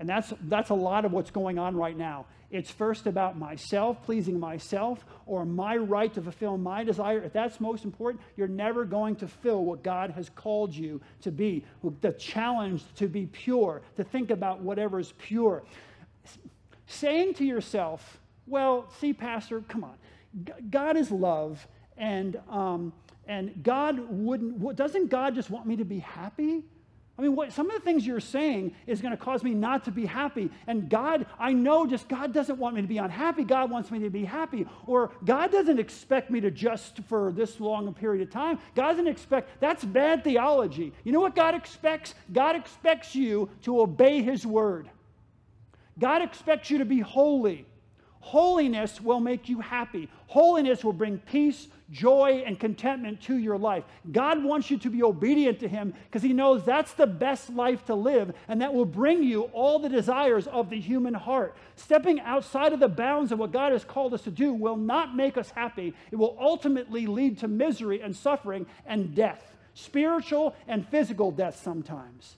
And 0.00 0.08
that's, 0.08 0.32
that's 0.48 0.70
a 0.70 0.74
lot 0.74 1.04
of 1.04 1.12
what's 1.12 1.30
going 1.30 1.58
on 1.58 1.76
right 1.76 1.96
now. 1.96 2.24
It's 2.50 2.70
first 2.70 3.06
about 3.06 3.38
myself, 3.38 4.02
pleasing 4.02 4.40
myself, 4.40 5.04
or 5.26 5.44
my 5.44 5.76
right 5.76 6.12
to 6.14 6.22
fulfill 6.22 6.56
my 6.56 6.82
desire. 6.82 7.22
If 7.22 7.34
that's 7.34 7.60
most 7.60 7.84
important, 7.84 8.24
you're 8.34 8.48
never 8.48 8.86
going 8.86 9.16
to 9.16 9.28
fill 9.28 9.62
what 9.62 9.84
God 9.84 10.10
has 10.12 10.30
called 10.30 10.74
you 10.74 11.02
to 11.20 11.30
be. 11.30 11.64
The 12.00 12.12
challenge 12.12 12.82
to 12.96 13.08
be 13.08 13.26
pure, 13.26 13.82
to 13.96 14.02
think 14.02 14.30
about 14.30 14.60
whatever 14.60 14.98
is 14.98 15.12
pure. 15.18 15.62
Saying 16.86 17.34
to 17.34 17.44
yourself, 17.44 18.18
well, 18.46 18.90
see, 18.98 19.12
Pastor, 19.12 19.60
come 19.68 19.84
on. 19.84 19.94
God 20.70 20.96
is 20.96 21.10
love, 21.10 21.68
and, 21.98 22.40
um, 22.48 22.94
and 23.28 23.62
God 23.62 24.00
wouldn't, 24.08 24.76
doesn't 24.76 25.10
God 25.10 25.34
just 25.34 25.50
want 25.50 25.66
me 25.66 25.76
to 25.76 25.84
be 25.84 25.98
happy? 25.98 26.64
I 27.20 27.22
mean, 27.22 27.36
what, 27.36 27.52
some 27.52 27.70
of 27.70 27.76
the 27.76 27.82
things 27.82 28.06
you're 28.06 28.18
saying 28.18 28.74
is 28.86 29.02
going 29.02 29.10
to 29.10 29.22
cause 29.22 29.44
me 29.44 29.52
not 29.52 29.84
to 29.84 29.90
be 29.90 30.06
happy. 30.06 30.50
And 30.66 30.88
God, 30.88 31.26
I 31.38 31.52
know 31.52 31.86
just 31.86 32.08
God 32.08 32.32
doesn't 32.32 32.58
want 32.58 32.76
me 32.76 32.80
to 32.80 32.88
be 32.88 32.96
unhappy. 32.96 33.44
God 33.44 33.70
wants 33.70 33.90
me 33.90 33.98
to 33.98 34.08
be 34.08 34.24
happy. 34.24 34.66
Or 34.86 35.12
God 35.26 35.52
doesn't 35.52 35.78
expect 35.78 36.30
me 36.30 36.40
to 36.40 36.50
just 36.50 37.00
for 37.10 37.30
this 37.30 37.60
long 37.60 37.88
a 37.88 37.92
period 37.92 38.26
of 38.26 38.32
time. 38.32 38.58
God 38.74 38.92
doesn't 38.92 39.06
expect, 39.06 39.60
that's 39.60 39.84
bad 39.84 40.24
theology. 40.24 40.94
You 41.04 41.12
know 41.12 41.20
what 41.20 41.36
God 41.36 41.54
expects? 41.54 42.14
God 42.32 42.56
expects 42.56 43.14
you 43.14 43.50
to 43.64 43.82
obey 43.82 44.22
His 44.22 44.46
word. 44.46 44.88
God 45.98 46.22
expects 46.22 46.70
you 46.70 46.78
to 46.78 46.86
be 46.86 47.00
holy. 47.00 47.66
Holiness 48.20 49.00
will 49.00 49.18
make 49.18 49.48
you 49.48 49.60
happy. 49.60 50.08
Holiness 50.26 50.84
will 50.84 50.92
bring 50.92 51.18
peace, 51.18 51.68
joy 51.90 52.44
and 52.46 52.60
contentment 52.60 53.20
to 53.22 53.36
your 53.36 53.58
life. 53.58 53.82
God 54.12 54.44
wants 54.44 54.70
you 54.70 54.78
to 54.78 54.90
be 54.90 55.02
obedient 55.02 55.58
to 55.60 55.68
Him 55.68 55.94
because 56.04 56.22
He 56.22 56.34
knows 56.34 56.62
that's 56.62 56.92
the 56.92 57.06
best 57.06 57.50
life 57.50 57.84
to 57.86 57.94
live 57.94 58.34
and 58.46 58.60
that 58.60 58.74
will 58.74 58.84
bring 58.84 59.22
you 59.24 59.44
all 59.54 59.78
the 59.78 59.88
desires 59.88 60.46
of 60.46 60.68
the 60.68 60.78
human 60.78 61.14
heart. 61.14 61.56
Stepping 61.76 62.20
outside 62.20 62.74
of 62.74 62.78
the 62.80 62.88
bounds 62.88 63.32
of 63.32 63.38
what 63.38 63.52
God 63.52 63.72
has 63.72 63.84
called 63.84 64.12
us 64.12 64.22
to 64.22 64.30
do 64.30 64.52
will 64.52 64.76
not 64.76 65.16
make 65.16 65.38
us 65.38 65.50
happy. 65.50 65.94
It 66.10 66.16
will 66.16 66.36
ultimately 66.38 67.06
lead 67.06 67.38
to 67.38 67.48
misery 67.48 68.02
and 68.02 68.14
suffering 68.14 68.66
and 68.84 69.14
death, 69.14 69.56
spiritual 69.72 70.54
and 70.68 70.86
physical 70.86 71.32
death 71.32 71.60
sometimes. 71.60 72.36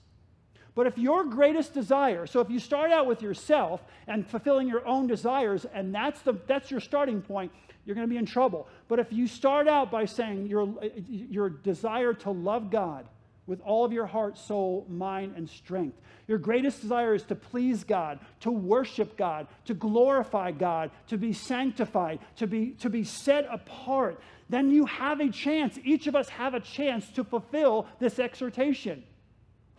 But 0.75 0.87
if 0.87 0.97
your 0.97 1.25
greatest 1.25 1.75
desire, 1.75 2.27
so 2.27 2.41
if 2.41 2.49
you 2.49 2.59
start 2.59 2.91
out 2.93 3.07
with 3.07 3.21
yourself 3.21 3.83
and 4.07 4.27
fulfilling 4.27 4.69
your 4.69 4.87
own 4.87 5.07
desires, 5.07 5.67
and 5.75 5.95
that's, 5.95 6.23
the, 6.23 6.35
that's 6.47 6.71
your 6.71 6.81
starting 6.81 7.21
point, 7.21 7.53
you're 7.85 7.95
going 7.95 8.07
to 8.07 8.11
be 8.11 8.17
in 8.17 8.27
trouble. 8.27 8.69
But 8.89 8.99
if 8.99 9.13
you 9.13 9.27
start 9.27 9.69
out 9.69 9.91
by 9.91 10.07
saying 10.07 10.47
your, 10.47 10.73
your 11.07 11.51
desire 11.51 12.15
to 12.15 12.31
love 12.31 12.71
God 12.71 13.07
with 13.47 13.61
all 13.63 13.85
of 13.85 13.93
your 13.93 14.07
heart, 14.07 14.39
soul, 14.39 14.87
mind, 14.89 15.35
and 15.37 15.51
strength, 15.51 16.01
your 16.27 16.39
greatest 16.39 16.81
desire 16.81 17.15
is 17.15 17.25
to 17.25 17.35
please 17.35 17.85
God, 17.85 18.21
to 18.41 18.51
worship 18.51 19.17
God, 19.17 19.49
to 19.67 19.75
glorify 19.75 20.53
God, 20.53 20.91
to 21.09 21.19
be 21.19 21.33
sanctified, 21.33 22.21
to 22.37 22.47
be, 22.47 22.71
to 22.81 22.89
be 22.89 23.05
set 23.05 23.47
apart, 23.51 24.21
then 24.49 24.71
you 24.71 24.87
have 24.87 25.21
a 25.21 25.29
chance. 25.29 25.79
Each 25.83 26.07
of 26.07 26.15
us 26.15 26.29
have 26.29 26.55
a 26.55 26.61
chance 26.61 27.11
to 27.13 27.25
fulfill 27.25 27.87
this 27.99 28.19
exhortation. 28.19 29.03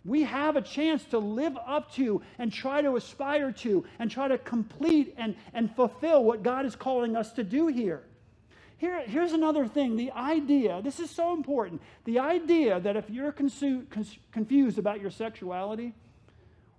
We 0.04 0.22
have 0.24 0.56
a 0.56 0.62
chance 0.62 1.04
to 1.06 1.18
live 1.18 1.56
up 1.66 1.92
to 1.94 2.20
and 2.38 2.52
try 2.52 2.82
to 2.82 2.96
aspire 2.96 3.52
to 3.52 3.84
and 3.98 4.10
try 4.10 4.28
to 4.28 4.36
complete 4.36 5.14
and, 5.16 5.34
and 5.54 5.74
fulfill 5.74 6.24
what 6.24 6.42
God 6.42 6.66
is 6.66 6.76
calling 6.76 7.16
us 7.16 7.32
to 7.32 7.44
do 7.44 7.68
here. 7.68 8.02
Here, 8.76 9.02
here's 9.06 9.32
another 9.32 9.66
thing 9.66 9.96
the 9.96 10.10
idea, 10.12 10.82
this 10.82 11.00
is 11.00 11.10
so 11.10 11.32
important. 11.32 11.80
The 12.04 12.18
idea 12.18 12.80
that 12.80 12.96
if 12.96 13.08
you're 13.08 13.32
consu- 13.32 13.86
confused 14.30 14.78
about 14.78 15.00
your 15.00 15.10
sexuality 15.10 15.94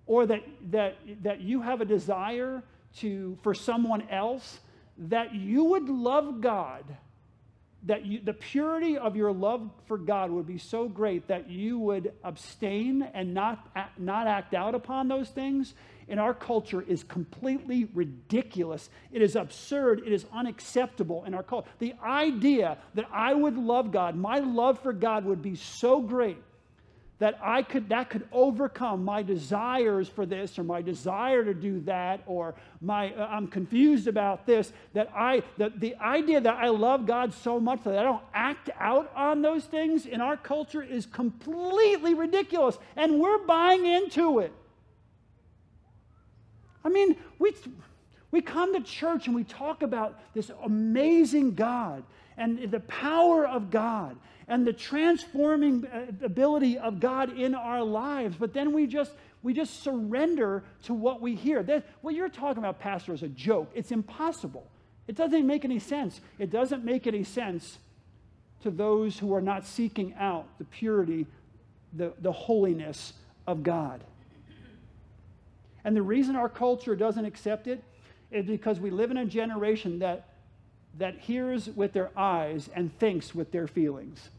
or 0.06 0.28
that, 0.28 0.44
that, 0.70 0.98
that 1.24 1.42
you 1.42 1.62
have 1.62 1.82
a 1.82 1.86
desire 1.86 2.64
to, 2.98 3.38
for 3.42 3.56
someone 3.56 4.08
else, 4.10 4.60
that 4.98 5.34
you 5.34 5.64
would 5.64 5.90
love 5.90 6.42
God 6.42 6.84
that 7.86 8.06
you, 8.06 8.20
the 8.24 8.34
purity 8.34 8.98
of 8.98 9.16
your 9.16 9.32
love 9.32 9.70
for 9.86 9.98
God 9.98 10.32
would 10.32 10.48
be 10.48 10.58
so 10.58 10.88
great 10.88 11.28
that 11.28 11.50
you 11.50 11.80
would 11.80 12.14
abstain 12.24 13.04
and 13.14 13.34
not, 13.34 13.72
not 13.98 14.28
act 14.28 14.54
out 14.54 14.76
upon 14.76 15.08
those 15.08 15.30
things 15.30 15.74
in 16.08 16.20
our 16.20 16.34
culture 16.34 16.82
is 16.82 17.04
completely 17.04 17.88
ridiculous. 17.94 18.90
It 19.12 19.22
is 19.22 19.36
absurd. 19.36 20.04
It 20.06 20.14
is 20.14 20.26
unacceptable 20.32 21.24
in 21.26 21.34
our 21.34 21.44
culture. 21.44 21.68
The 21.80 21.96
idea 22.04 22.78
that 22.94 23.06
I 23.12 23.34
would 23.34 23.58
love 23.58 23.92
God, 23.92 24.16
my 24.16 24.40
love 24.40 24.80
for 24.80 24.94
God 24.94 25.26
would 25.26 25.42
be 25.42 25.56
so 25.56 26.02
great 26.02 26.38
that 27.20 27.40
I 27.42 27.62
could 27.62 27.90
that 27.90 28.10
could 28.10 28.28
overcome 28.32 29.06
my 29.06 29.22
desires 29.22 30.10
for 30.10 30.26
this 30.26 30.60
or 30.60 30.64
my 30.64 30.82
desire 30.82 31.44
to 31.46 31.54
do 31.54 31.80
that 31.82 32.22
or 32.26 32.56
my 32.82 33.14
uh, 33.14 33.28
I'm 33.28 33.48
confused 33.48 34.08
about 34.08 34.46
this 34.46 34.74
that 34.94 35.10
I 35.16 35.44
that 35.58 35.80
the 35.80 35.96
idea 35.96 36.42
that 36.42 36.56
I 36.56 36.70
love 36.70 37.06
God 37.06 37.34
so 37.34 37.60
much 37.60 37.84
that 37.84 37.98
I 37.98 38.04
don't 38.04 38.24
act 38.34 38.70
out 38.80 39.12
on 39.16 39.42
those 39.42 39.64
things 39.66 40.06
in 40.06 40.20
our 40.20 40.36
culture 40.36 40.84
is 40.84 41.06
completely 41.06 42.14
ridiculous 42.14 42.78
and 42.96 43.20
we're 43.20 43.46
buying 43.46 43.86
into 43.86 44.40
it. 44.40 44.52
I 46.84 46.90
mean, 46.90 47.16
we 47.40 47.54
we 48.36 48.42
come 48.42 48.74
to 48.74 48.82
church 48.82 49.28
and 49.28 49.36
we 49.36 49.46
talk 49.46 49.82
about 49.82 50.20
this 50.34 50.52
amazing 50.66 51.56
God 51.56 52.04
and 52.36 52.70
the 52.70 52.82
power 52.82 53.48
of 53.48 53.72
God 53.72 54.18
and 54.50 54.68
the 54.68 54.74
transforming 54.74 55.88
uh, 55.88 56.08
ability 56.22 56.78
of 56.78 57.00
God 57.00 57.40
in 57.40 57.56
our 57.56 57.82
lives. 57.82 58.36
But 58.38 58.54
then 58.54 58.74
we 58.74 58.88
just 58.88 59.14
we 59.42 59.54
just 59.54 59.82
surrender 59.82 60.66
to 60.84 60.94
what 60.94 61.22
we 61.22 61.34
hear. 61.34 61.64
That, 61.64 61.86
what 62.02 62.14
you're 62.14 62.28
talking 62.28 62.58
about, 62.58 62.78
Pastor, 62.78 63.14
is 63.14 63.24
a 63.24 63.30
joke. 63.30 63.72
It's 63.74 63.94
impossible. 63.94 64.68
It 65.08 65.16
doesn't 65.16 65.48
make 65.48 65.64
any 65.64 65.80
sense. 65.80 66.20
It 66.38 66.50
doesn't 66.50 66.84
make 66.84 67.08
any 67.08 67.24
sense 67.24 67.78
to 68.64 68.70
those 68.70 69.18
who 69.18 69.34
are 69.34 69.42
not 69.42 69.66
seeking 69.66 70.14
out 70.16 70.46
the 70.58 70.66
purity, 70.66 71.26
the, 71.94 72.12
the 72.20 72.34
holiness 72.34 73.14
of 73.48 73.64
God. 73.64 74.04
And 75.86 75.96
the 75.96 76.02
reason 76.02 76.36
our 76.36 76.50
culture 76.50 76.98
doesn't 76.98 77.24
accept 77.24 77.68
it 77.68 77.82
is 78.36 78.46
because 78.46 78.80
we 78.80 78.90
live 78.90 79.12
in 79.12 79.18
a 79.18 79.26
generation 79.26 80.00
that, 80.00 80.28
that 80.98 81.18
hears 81.20 81.68
with 81.70 81.94
their 81.94 82.12
eyes 82.18 82.70
and 82.76 82.98
thinks 83.00 83.34
with 83.34 83.52
their 83.52 83.68
feelings. 83.68 84.30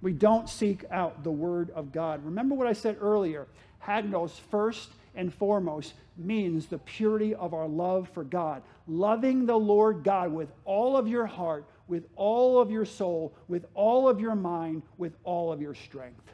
We 0.00 0.12
don't 0.12 0.48
seek 0.48 0.84
out 0.90 1.24
the 1.24 1.32
Word 1.32 1.70
of 1.70 1.90
God. 1.90 2.24
Remember 2.24 2.54
what 2.54 2.68
I 2.68 2.72
said 2.72 2.96
earlier 3.00 3.46
Hagnos, 3.84 4.30
first 4.50 4.90
and 5.14 5.34
foremost, 5.34 5.94
means 6.16 6.66
the 6.66 6.78
purity 6.78 7.34
of 7.34 7.54
our 7.54 7.66
love 7.66 8.08
for 8.10 8.22
God. 8.22 8.62
Loving 8.86 9.46
the 9.46 9.58
Lord 9.58 10.04
God 10.04 10.32
with 10.32 10.50
all 10.64 10.96
of 10.96 11.08
your 11.08 11.26
heart, 11.26 11.64
with 11.88 12.04
all 12.14 12.60
of 12.60 12.70
your 12.70 12.84
soul, 12.84 13.34
with 13.48 13.64
all 13.74 14.08
of 14.08 14.20
your 14.20 14.34
mind, 14.34 14.82
with 14.96 15.14
all 15.24 15.52
of 15.52 15.60
your 15.60 15.74
strength. 15.74 16.32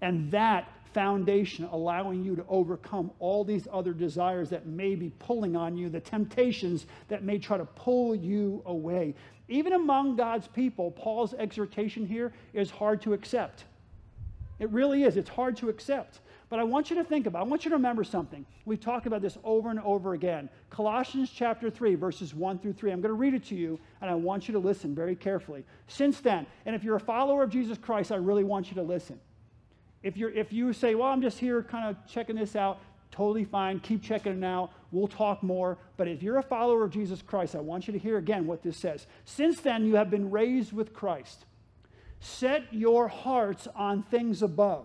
And 0.00 0.30
that 0.30 0.68
foundation 0.94 1.68
allowing 1.70 2.24
you 2.24 2.36
to 2.36 2.44
overcome 2.48 3.10
all 3.18 3.44
these 3.44 3.68
other 3.70 3.92
desires 3.92 4.48
that 4.50 4.66
may 4.66 4.94
be 4.94 5.10
pulling 5.18 5.56
on 5.56 5.76
you, 5.76 5.90
the 5.90 6.00
temptations 6.00 6.86
that 7.08 7.22
may 7.22 7.38
try 7.38 7.58
to 7.58 7.64
pull 7.64 8.14
you 8.14 8.62
away. 8.64 9.14
Even 9.48 9.74
among 9.74 10.16
God's 10.16 10.48
people, 10.48 10.92
Paul's 10.92 11.34
exhortation 11.34 12.06
here 12.06 12.32
is 12.54 12.70
hard 12.70 13.02
to 13.02 13.12
accept. 13.12 13.64
It 14.58 14.70
really 14.70 15.02
is. 15.02 15.16
It's 15.16 15.28
hard 15.28 15.56
to 15.58 15.68
accept. 15.68 16.20
But 16.48 16.60
I 16.60 16.64
want 16.64 16.88
you 16.88 16.96
to 16.96 17.04
think 17.04 17.26
about, 17.26 17.40
I 17.42 17.44
want 17.44 17.64
you 17.64 17.70
to 17.70 17.76
remember 17.76 18.04
something. 18.04 18.46
We've 18.64 18.80
talked 18.80 19.06
about 19.06 19.20
this 19.20 19.36
over 19.42 19.70
and 19.70 19.80
over 19.80 20.14
again. 20.14 20.48
Colossians 20.70 21.30
chapter 21.34 21.70
3, 21.70 21.96
verses 21.96 22.34
1 22.34 22.60
through 22.60 22.74
3. 22.74 22.92
I'm 22.92 23.00
going 23.00 23.10
to 23.10 23.18
read 23.18 23.34
it 23.34 23.44
to 23.46 23.56
you, 23.56 23.80
and 24.00 24.10
I 24.10 24.14
want 24.14 24.46
you 24.46 24.52
to 24.52 24.60
listen 24.60 24.94
very 24.94 25.16
carefully. 25.16 25.64
Since 25.88 26.20
then, 26.20 26.46
and 26.64 26.76
if 26.76 26.84
you're 26.84 26.96
a 26.96 27.00
follower 27.00 27.42
of 27.42 27.50
Jesus 27.50 27.76
Christ, 27.78 28.12
I 28.12 28.16
really 28.16 28.44
want 28.44 28.68
you 28.68 28.74
to 28.76 28.82
listen. 28.82 29.18
If, 30.04 30.16
you're, 30.16 30.30
if 30.30 30.52
you 30.52 30.72
say, 30.72 30.94
well, 30.94 31.08
I'm 31.08 31.22
just 31.22 31.38
here 31.38 31.62
kind 31.62 31.88
of 31.88 31.96
checking 32.06 32.36
this 32.36 32.54
out, 32.54 32.78
totally 33.10 33.44
fine. 33.44 33.80
Keep 33.80 34.02
checking 34.02 34.36
it 34.36 34.44
out. 34.44 34.70
We'll 34.92 35.08
talk 35.08 35.42
more. 35.42 35.78
But 35.96 36.06
if 36.08 36.22
you're 36.22 36.38
a 36.38 36.42
follower 36.42 36.84
of 36.84 36.90
Jesus 36.90 37.22
Christ, 37.22 37.56
I 37.56 37.60
want 37.60 37.88
you 37.88 37.92
to 37.94 37.98
hear 37.98 38.18
again 38.18 38.46
what 38.46 38.62
this 38.62 38.76
says. 38.76 39.06
Since 39.24 39.60
then, 39.62 39.86
you 39.86 39.96
have 39.96 40.10
been 40.10 40.30
raised 40.30 40.72
with 40.72 40.92
Christ. 40.92 41.46
Set 42.20 42.72
your 42.72 43.08
hearts 43.08 43.66
on 43.74 44.02
things 44.04 44.42
above 44.42 44.84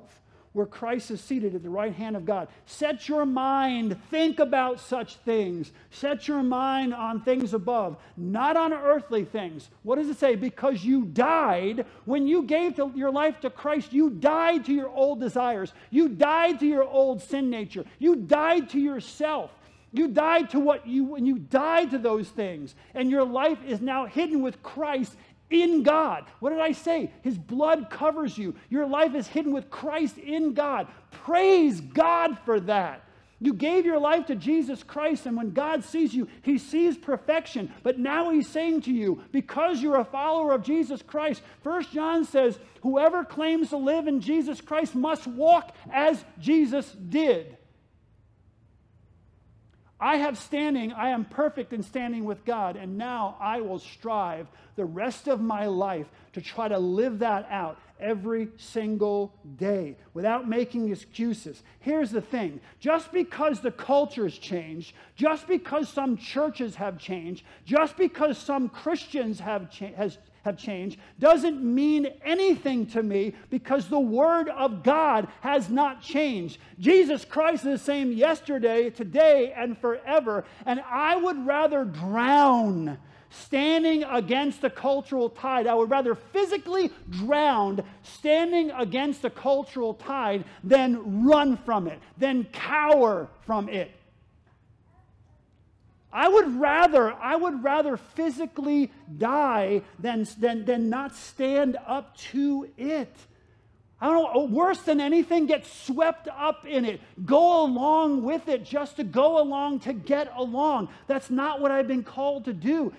where 0.54 0.66
Christ 0.66 1.12
is 1.12 1.22
seated 1.22 1.56
at 1.56 1.64
the 1.64 1.70
right 1.70 1.94
hand 1.94 2.16
of 2.16 2.26
God. 2.26 2.48
Set 2.66 3.08
your 3.08 3.26
mind, 3.26 3.98
think 4.10 4.40
about 4.40 4.80
such 4.80 5.16
things. 5.18 5.72
Set 5.92 6.28
your 6.28 6.44
mind 6.44 6.94
on 6.94 7.22
things 7.22 7.54
above, 7.54 7.98
not 8.18 8.58
on 8.58 8.74
earthly 8.74 9.26
things. 9.26 9.70
What 9.84 9.98
does 9.98 10.10
it 10.10 10.18
say? 10.18 10.36
Because 10.36 10.84
you 10.84 11.06
died, 11.06 11.86
when 12.06 12.28
you 12.28 12.44
gave 12.44 12.78
your 12.96 13.12
life 13.12 13.40
to 13.42 13.50
Christ, 13.50 13.94
you 13.94 14.10
died 14.10 14.66
to 14.66 14.74
your 14.74 14.90
old 14.90 15.20
desires. 15.20 15.74
You 15.92 16.10
died 16.10 16.60
to 16.60 16.66
your 16.66 16.84
old 16.84 17.22
sin 17.22 17.50
nature. 17.50 17.86
You 18.00 18.16
died 18.16 18.70
to 18.72 18.80
yourself. 18.80 19.52
You 19.92 20.08
died 20.08 20.52
to 20.52 20.60
what 20.60 20.86
you, 20.86 21.04
when 21.04 21.26
you 21.26 21.40
died 21.40 21.92
to 21.92 21.98
those 21.98 22.30
things, 22.30 22.76
and 22.94 23.10
your 23.10 23.24
life 23.24 23.58
is 23.66 23.82
now 23.82 24.06
hidden 24.06 24.42
with 24.42 24.62
Christ 24.62 25.16
in 25.50 25.84
God. 25.84 26.26
What 26.40 26.52
did 26.52 26.60
I 26.60 26.72
say? 26.72 27.12
His 27.22 27.38
blood 27.38 27.90
covers 27.90 28.38
you. 28.38 28.56
Your 28.70 28.88
life 28.88 29.16
is 29.16 29.28
hidden 29.28 29.54
with 29.54 29.70
Christ 29.70 30.18
in 30.18 30.54
God. 30.54 30.88
Praise 31.12 31.82
God 31.82 32.38
for 32.46 32.60
that. 32.62 33.04
You 33.42 33.54
gave 33.54 33.86
your 33.86 34.00
life 34.00 34.26
to 34.26 34.36
Jesus 34.36 34.84
Christ, 34.84 35.26
and 35.26 35.38
when 35.38 35.52
God 35.52 35.84
sees 35.86 36.14
you, 36.14 36.28
He 36.42 36.58
sees 36.58 36.98
perfection. 36.98 37.72
But 37.84 37.98
now 37.98 38.32
He's 38.32 38.50
saying 38.50 38.82
to 38.82 38.92
you, 38.92 39.24
because 39.32 39.82
you're 39.82 40.02
a 40.02 40.06
follower 40.06 40.52
of 40.52 40.62
Jesus 40.62 41.02
Christ, 41.02 41.42
First 41.64 41.94
John 41.94 42.26
says, 42.26 42.60
whoever 42.82 43.24
claims 43.24 43.70
to 43.70 43.78
live 43.78 44.08
in 44.08 44.20
Jesus 44.20 44.60
Christ 44.60 44.94
must 44.94 45.26
walk 45.26 45.74
as 45.92 46.26
Jesus 46.38 46.92
did. 46.92 47.56
I 50.00 50.18
have 50.18 50.38
standing, 50.38 50.94
I 50.94 51.10
am 51.10 51.26
perfect 51.26 51.74
in 51.74 51.84
standing 51.84 52.24
with 52.24 52.46
God, 52.46 52.78
and 52.78 52.98
now 52.98 53.36
I 53.40 53.60
will 53.60 53.80
strive 53.80 54.48
the 54.78 54.86
rest 54.86 55.28
of 55.28 55.42
my 55.42 55.66
life 55.66 56.08
to 56.34 56.42
try 56.42 56.70
to 56.70 56.80
live 56.80 57.20
that 57.20 57.48
out 57.52 57.78
every 58.00 58.48
single 58.56 59.34
day 59.58 59.98
without 60.14 60.48
making 60.48 60.90
excuses. 60.90 61.62
Here's 61.82 62.12
the 62.12 62.22
thing 62.22 62.62
just 62.80 63.12
because 63.12 63.60
the 63.60 63.72
culture's 63.72 64.38
changed, 64.38 64.94
just 65.18 65.48
because 65.48 65.90
some 65.90 66.16
churches 66.16 66.76
have 66.76 66.98
changed, 66.98 67.44
just 67.66 67.98
because 67.98 68.38
some 68.38 68.70
Christians 68.70 69.42
have, 69.42 69.70
cha- 69.70 69.94
has, 69.98 70.18
have 70.50 70.58
changed 70.58 71.00
doesn't 71.20 71.64
mean 71.64 72.08
anything 72.26 72.86
to 72.88 73.04
me 73.04 73.34
because 73.50 73.88
the 73.88 74.00
Word 74.00 74.50
of 74.50 74.84
God 74.84 75.28
has 75.42 75.70
not 75.70 76.02
changed. 76.02 76.58
Jesus 76.80 77.24
Christ 77.24 77.66
is 77.66 77.80
the 77.80 77.86
same 77.86 78.12
yesterday, 78.12 78.90
today, 78.90 79.54
and 79.56 79.78
forever. 79.78 80.46
And 80.66 80.82
I 80.90 81.16
would 81.16 81.46
rather 81.46 81.86
drown 81.86 82.98
standing 83.30 84.04
against 84.04 84.62
the 84.62 84.70
cultural 84.70 85.30
tide. 85.30 85.68
I 85.68 85.76
would 85.76 85.92
rather 85.92 86.16
physically 86.16 86.92
drown 87.10 87.84
standing 88.02 88.72
against 88.72 89.22
the 89.22 89.30
cultural 89.30 89.94
tide 89.94 90.46
than 90.64 91.26
run 91.26 91.58
from 91.58 91.88
it, 91.88 92.00
than 92.18 92.46
cower 92.46 93.30
from 93.46 93.70
it. 93.70 93.92
I 96.12 96.28
would 96.28 96.60
rather, 96.60 97.14
I 97.14 97.36
would 97.36 97.64
rather 97.64 97.98
physically 97.98 98.92
die 99.18 99.84
than, 100.00 100.28
than, 100.40 100.66
than 100.66 100.90
not 100.90 101.16
stand 101.16 101.78
up 101.86 102.18
to 102.32 102.68
it. 102.78 103.14
I 104.02 104.08
don't 104.08 104.34
know, 104.34 104.46
worse 104.46 104.80
than 104.80 105.02
anything, 105.02 105.46
get 105.46 105.66
swept 105.66 106.28
up 106.30 106.66
in 106.66 106.86
it. 106.86 107.02
Go 107.26 107.64
along 107.64 108.24
with 108.24 108.48
it 108.48 108.64
just 108.64 108.96
to 108.96 109.04
go 109.04 109.42
along 109.42 109.82
to 109.82 109.94
get 109.94 110.32
along. 110.36 110.90
That's 111.08 111.30
not 111.30 111.60
what 111.60 111.72
I've 111.72 111.88
been 111.88 112.04
called 112.04 112.46
to 112.46 112.54
do. 112.54 112.94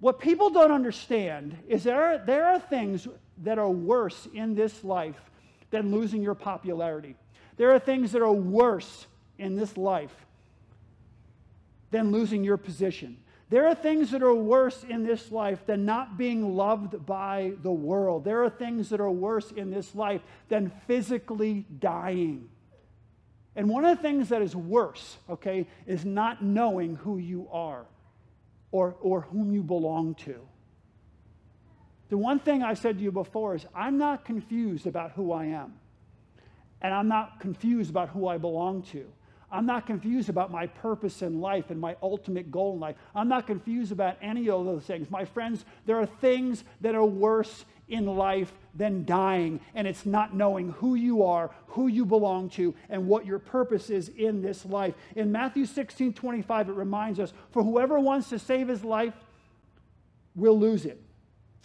What 0.00 0.18
people 0.18 0.50
don't 0.50 0.72
understand 0.72 1.56
is 1.68 1.84
there 1.84 2.02
are, 2.02 2.18
there 2.18 2.46
are 2.46 2.58
things 2.58 3.08
that 3.42 3.58
are 3.58 3.70
worse 3.70 4.28
in 4.34 4.54
this 4.54 4.84
life 4.84 5.20
than 5.70 5.92
losing 5.92 6.20
your 6.20 6.34
popularity. 6.34 7.16
There 7.56 7.72
are 7.72 7.78
things 7.78 8.12
that 8.12 8.22
are 8.22 8.32
worse 8.32 9.06
in 9.38 9.56
this 9.56 9.76
life 9.76 10.14
than 11.94 12.10
losing 12.10 12.42
your 12.42 12.56
position. 12.56 13.16
There 13.50 13.68
are 13.68 13.74
things 13.76 14.10
that 14.10 14.22
are 14.24 14.34
worse 14.34 14.84
in 14.88 15.04
this 15.04 15.30
life 15.30 15.64
than 15.64 15.84
not 15.84 16.18
being 16.18 16.56
loved 16.56 17.06
by 17.06 17.52
the 17.62 17.70
world. 17.70 18.24
There 18.24 18.42
are 18.42 18.50
things 18.50 18.88
that 18.88 19.00
are 19.00 19.10
worse 19.12 19.52
in 19.52 19.70
this 19.70 19.94
life 19.94 20.20
than 20.48 20.72
physically 20.88 21.64
dying. 21.78 22.48
And 23.54 23.68
one 23.68 23.84
of 23.84 23.96
the 23.96 24.02
things 24.02 24.30
that 24.30 24.42
is 24.42 24.56
worse, 24.56 25.18
okay, 25.30 25.68
is 25.86 26.04
not 26.04 26.42
knowing 26.42 26.96
who 26.96 27.18
you 27.18 27.46
are 27.52 27.86
or, 28.72 28.96
or 29.00 29.20
whom 29.20 29.52
you 29.52 29.62
belong 29.62 30.16
to. 30.16 30.40
The 32.08 32.18
one 32.18 32.40
thing 32.40 32.64
I've 32.64 32.78
said 32.78 32.98
to 32.98 33.04
you 33.04 33.12
before 33.12 33.54
is 33.54 33.64
I'm 33.72 33.98
not 33.98 34.24
confused 34.24 34.88
about 34.88 35.12
who 35.12 35.30
I 35.30 35.44
am, 35.44 35.74
and 36.82 36.92
I'm 36.92 37.06
not 37.06 37.38
confused 37.38 37.90
about 37.90 38.08
who 38.08 38.26
I 38.26 38.36
belong 38.36 38.82
to. 38.90 39.06
I'm 39.54 39.66
not 39.66 39.86
confused 39.86 40.28
about 40.28 40.50
my 40.50 40.66
purpose 40.66 41.22
in 41.22 41.40
life 41.40 41.70
and 41.70 41.80
my 41.80 41.94
ultimate 42.02 42.50
goal 42.50 42.74
in 42.74 42.80
life. 42.80 42.96
I'm 43.14 43.28
not 43.28 43.46
confused 43.46 43.92
about 43.92 44.16
any 44.20 44.50
of 44.50 44.64
those 44.64 44.82
things. 44.82 45.08
My 45.10 45.24
friends, 45.24 45.64
there 45.86 45.96
are 46.00 46.06
things 46.06 46.64
that 46.80 46.96
are 46.96 47.04
worse 47.04 47.64
in 47.88 48.04
life 48.04 48.52
than 48.74 49.04
dying, 49.04 49.60
and 49.76 49.86
it's 49.86 50.04
not 50.04 50.34
knowing 50.34 50.70
who 50.72 50.96
you 50.96 51.22
are, 51.22 51.52
who 51.68 51.86
you 51.86 52.04
belong 52.04 52.50
to, 52.50 52.74
and 52.90 53.06
what 53.06 53.26
your 53.26 53.38
purpose 53.38 53.90
is 53.90 54.08
in 54.08 54.42
this 54.42 54.64
life. 54.66 54.94
In 55.14 55.30
Matthew 55.30 55.66
16 55.66 56.14
25, 56.14 56.70
it 56.70 56.72
reminds 56.72 57.20
us 57.20 57.32
for 57.52 57.62
whoever 57.62 58.00
wants 58.00 58.30
to 58.30 58.40
save 58.40 58.66
his 58.66 58.82
life 58.82 59.14
will 60.34 60.58
lose 60.58 60.84
it. 60.84 61.00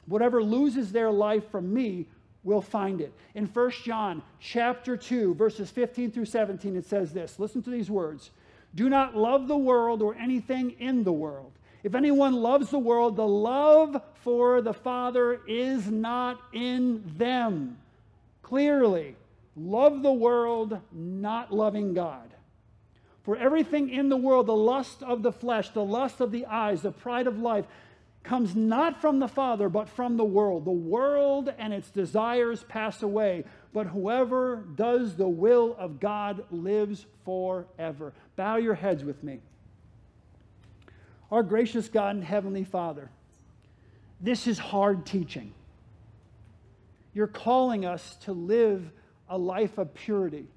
Whatever 0.05 0.43
loses 0.43 0.91
their 0.91 1.09
life 1.09 1.49
from 1.49 1.73
me 1.73 2.05
we'll 2.49 2.61
find 2.61 2.99
it. 2.99 3.13
In 3.35 3.45
1 3.45 3.71
John 3.83 4.23
chapter 4.39 4.97
2, 4.97 5.35
verses 5.35 5.69
15 5.69 6.11
through 6.11 6.25
17, 6.25 6.75
it 6.75 6.85
says 6.85 7.13
this. 7.13 7.37
Listen 7.37 7.61
to 7.61 7.69
these 7.69 7.91
words. 7.91 8.31
Do 8.73 8.89
not 8.89 9.15
love 9.15 9.47
the 9.47 9.57
world 9.57 10.01
or 10.01 10.15
anything 10.15 10.71
in 10.79 11.03
the 11.03 11.13
world. 11.13 11.51
If 11.83 11.93
anyone 11.93 12.33
loves 12.33 12.71
the 12.71 12.79
world, 12.79 13.15
the 13.15 13.27
love 13.27 14.01
for 14.15 14.61
the 14.61 14.73
Father 14.73 15.39
is 15.47 15.87
not 15.87 16.41
in 16.51 17.03
them. 17.17 17.77
Clearly, 18.41 19.15
love 19.55 20.01
the 20.01 20.11
world, 20.11 20.79
not 20.91 21.53
loving 21.53 21.93
God. 21.93 22.29
For 23.23 23.37
everything 23.37 23.89
in 23.89 24.09
the 24.09 24.17
world, 24.17 24.47
the 24.47 24.55
lust 24.55 25.03
of 25.03 25.21
the 25.21 25.31
flesh, 25.31 25.69
the 25.69 25.85
lust 25.85 26.19
of 26.19 26.31
the 26.31 26.47
eyes, 26.47 26.81
the 26.81 26.91
pride 26.91 27.27
of 27.27 27.37
life, 27.37 27.65
comes 28.23 28.55
not 28.55 29.01
from 29.01 29.19
the 29.19 29.27
Father, 29.27 29.69
but 29.69 29.89
from 29.89 30.17
the 30.17 30.25
world. 30.25 30.65
The 30.65 30.71
world 30.71 31.53
and 31.57 31.73
its 31.73 31.89
desires 31.89 32.63
pass 32.63 33.01
away, 33.01 33.45
but 33.73 33.87
whoever 33.87 34.57
does 34.75 35.15
the 35.15 35.27
will 35.27 35.75
of 35.79 35.99
God 35.99 36.43
lives 36.51 37.05
forever. 37.25 38.13
Bow 38.35 38.57
your 38.57 38.75
heads 38.75 39.03
with 39.03 39.23
me. 39.23 39.39
Our 41.31 41.43
gracious 41.43 41.87
God 41.87 42.15
and 42.15 42.23
Heavenly 42.23 42.63
Father, 42.63 43.09
this 44.19 44.47
is 44.47 44.59
hard 44.59 45.05
teaching. 45.05 45.53
You're 47.13 47.27
calling 47.27 47.85
us 47.85 48.17
to 48.21 48.33
live 48.33 48.89
a 49.29 49.37
life 49.37 49.77
of 49.77 49.93
purity. 49.93 50.47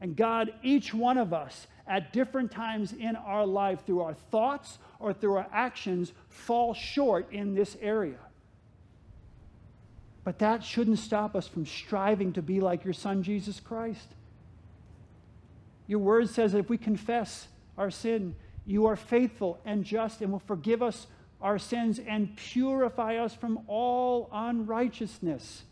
And 0.00 0.14
God, 0.14 0.52
each 0.62 0.92
one 0.92 1.18
of 1.18 1.32
us 1.32 1.66
at 1.86 2.12
different 2.12 2.50
times 2.50 2.92
in 2.92 3.16
our 3.16 3.46
life, 3.46 3.84
through 3.86 4.02
our 4.02 4.14
thoughts 4.14 4.78
or 4.98 5.12
through 5.12 5.36
our 5.36 5.46
actions, 5.52 6.12
fall 6.28 6.74
short 6.74 7.30
in 7.32 7.54
this 7.54 7.76
area. 7.80 8.18
But 10.24 10.40
that 10.40 10.64
shouldn't 10.64 10.98
stop 10.98 11.36
us 11.36 11.46
from 11.46 11.66
striving 11.66 12.32
to 12.32 12.42
be 12.42 12.60
like 12.60 12.84
your 12.84 12.94
Son, 12.94 13.22
Jesus 13.22 13.60
Christ. 13.60 14.08
Your 15.86 16.00
word 16.00 16.28
says 16.28 16.52
that 16.52 16.58
if 16.58 16.68
we 16.68 16.78
confess 16.78 17.46
our 17.78 17.90
sin, 17.90 18.34
you 18.66 18.86
are 18.86 18.96
faithful 18.96 19.60
and 19.64 19.84
just 19.84 20.20
and 20.20 20.32
will 20.32 20.40
forgive 20.40 20.82
us 20.82 21.06
our 21.40 21.58
sins 21.58 22.00
and 22.00 22.34
purify 22.36 23.16
us 23.16 23.34
from 23.34 23.60
all 23.68 24.28
unrighteousness. 24.32 25.62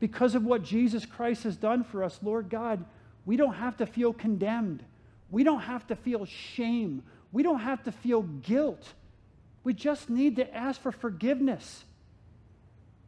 Because 0.00 0.34
of 0.34 0.44
what 0.44 0.62
Jesus 0.62 1.04
Christ 1.04 1.44
has 1.44 1.56
done 1.56 1.82
for 1.82 2.04
us, 2.04 2.18
Lord 2.22 2.48
God, 2.48 2.84
we 3.26 3.36
don't 3.36 3.54
have 3.54 3.76
to 3.78 3.86
feel 3.86 4.12
condemned. 4.12 4.82
We 5.30 5.44
don't 5.44 5.60
have 5.60 5.86
to 5.88 5.96
feel 5.96 6.24
shame. 6.24 7.02
We 7.32 7.42
don't 7.42 7.60
have 7.60 7.82
to 7.84 7.92
feel 7.92 8.22
guilt. 8.22 8.94
We 9.64 9.74
just 9.74 10.08
need 10.08 10.36
to 10.36 10.54
ask 10.54 10.80
for 10.80 10.92
forgiveness. 10.92 11.84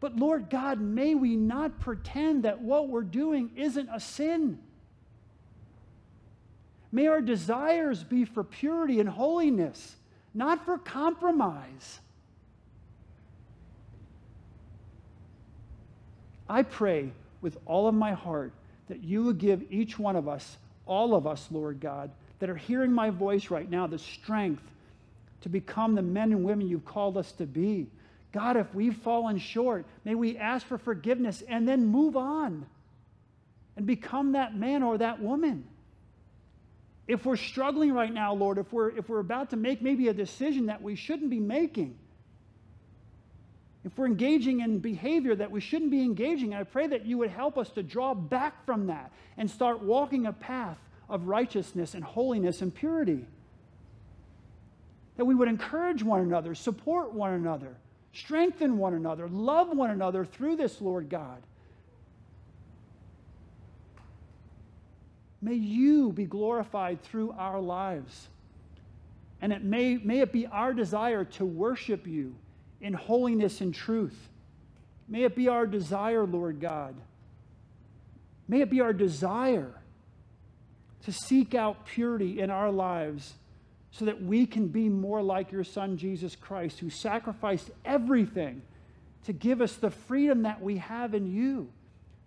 But 0.00 0.16
Lord 0.16 0.50
God, 0.50 0.80
may 0.80 1.14
we 1.14 1.36
not 1.36 1.78
pretend 1.78 2.42
that 2.44 2.60
what 2.60 2.88
we're 2.88 3.02
doing 3.02 3.50
isn't 3.54 3.88
a 3.92 4.00
sin. 4.00 4.58
May 6.92 7.06
our 7.06 7.20
desires 7.20 8.02
be 8.02 8.24
for 8.24 8.42
purity 8.42 8.98
and 8.98 9.08
holiness, 9.08 9.96
not 10.34 10.64
for 10.64 10.76
compromise. 10.76 12.00
I 16.50 16.64
pray 16.64 17.12
with 17.40 17.56
all 17.64 17.86
of 17.86 17.94
my 17.94 18.12
heart 18.12 18.52
that 18.88 19.04
you 19.04 19.22
will 19.22 19.32
give 19.32 19.62
each 19.70 20.00
one 20.00 20.16
of 20.16 20.26
us, 20.26 20.56
all 20.84 21.14
of 21.14 21.24
us, 21.24 21.46
Lord 21.52 21.78
God, 21.78 22.10
that 22.40 22.50
are 22.50 22.56
hearing 22.56 22.90
my 22.90 23.10
voice 23.10 23.50
right 23.50 23.70
now, 23.70 23.86
the 23.86 24.00
strength 24.00 24.64
to 25.42 25.48
become 25.48 25.94
the 25.94 26.02
men 26.02 26.32
and 26.32 26.44
women 26.44 26.68
you've 26.68 26.84
called 26.84 27.16
us 27.16 27.30
to 27.32 27.46
be. 27.46 27.86
God, 28.32 28.56
if 28.56 28.74
we've 28.74 28.96
fallen 28.96 29.38
short, 29.38 29.86
may 30.04 30.16
we 30.16 30.36
ask 30.36 30.66
for 30.66 30.76
forgiveness 30.76 31.40
and 31.48 31.68
then 31.68 31.86
move 31.86 32.16
on 32.16 32.66
and 33.76 33.86
become 33.86 34.32
that 34.32 34.56
man 34.56 34.82
or 34.82 34.98
that 34.98 35.22
woman. 35.22 35.64
If 37.06 37.24
we're 37.26 37.36
struggling 37.36 37.92
right 37.92 38.12
now, 38.12 38.34
Lord, 38.34 38.58
if 38.58 38.72
we're, 38.72 38.90
if 38.90 39.08
we're 39.08 39.20
about 39.20 39.50
to 39.50 39.56
make 39.56 39.82
maybe 39.82 40.08
a 40.08 40.14
decision 40.14 40.66
that 40.66 40.82
we 40.82 40.96
shouldn't 40.96 41.30
be 41.30 41.40
making, 41.40 41.96
if 43.84 43.96
we're 43.96 44.06
engaging 44.06 44.60
in 44.60 44.78
behavior 44.78 45.34
that 45.34 45.50
we 45.50 45.60
shouldn't 45.60 45.90
be 45.90 46.02
engaging, 46.02 46.54
I 46.54 46.64
pray 46.64 46.86
that 46.88 47.06
you 47.06 47.16
would 47.18 47.30
help 47.30 47.56
us 47.56 47.70
to 47.70 47.82
draw 47.82 48.12
back 48.12 48.66
from 48.66 48.88
that 48.88 49.10
and 49.38 49.50
start 49.50 49.82
walking 49.82 50.26
a 50.26 50.32
path 50.32 50.78
of 51.08 51.28
righteousness 51.28 51.94
and 51.94 52.04
holiness 52.04 52.60
and 52.60 52.74
purity. 52.74 53.24
That 55.16 55.24
we 55.24 55.34
would 55.34 55.48
encourage 55.48 56.02
one 56.02 56.20
another, 56.20 56.54
support 56.54 57.14
one 57.14 57.32
another, 57.32 57.74
strengthen 58.12 58.76
one 58.76 58.92
another, 58.92 59.28
love 59.28 59.74
one 59.74 59.90
another 59.90 60.26
through 60.26 60.56
this, 60.56 60.80
Lord 60.82 61.08
God. 61.08 61.42
May 65.40 65.54
you 65.54 66.12
be 66.12 66.26
glorified 66.26 67.02
through 67.02 67.32
our 67.32 67.60
lives. 67.60 68.28
And 69.40 69.54
it 69.54 69.64
may, 69.64 69.96
may 69.96 70.20
it 70.20 70.32
be 70.32 70.46
our 70.46 70.74
desire 70.74 71.24
to 71.24 71.46
worship 71.46 72.06
you 72.06 72.34
in 72.80 72.92
holiness 72.92 73.60
and 73.60 73.74
truth. 73.74 74.28
May 75.08 75.24
it 75.24 75.34
be 75.34 75.48
our 75.48 75.66
desire, 75.66 76.24
Lord 76.24 76.60
God. 76.60 76.94
May 78.48 78.60
it 78.60 78.70
be 78.70 78.80
our 78.80 78.92
desire 78.92 79.74
to 81.04 81.12
seek 81.12 81.54
out 81.54 81.86
purity 81.86 82.40
in 82.40 82.50
our 82.50 82.70
lives 82.70 83.34
so 83.90 84.04
that 84.04 84.22
we 84.22 84.46
can 84.46 84.68
be 84.68 84.88
more 84.88 85.22
like 85.22 85.50
your 85.50 85.64
Son, 85.64 85.96
Jesus 85.96 86.36
Christ, 86.36 86.78
who 86.78 86.90
sacrificed 86.90 87.70
everything 87.84 88.62
to 89.24 89.32
give 89.32 89.60
us 89.60 89.74
the 89.74 89.90
freedom 89.90 90.42
that 90.42 90.62
we 90.62 90.78
have 90.78 91.14
in 91.14 91.26
you 91.26 91.70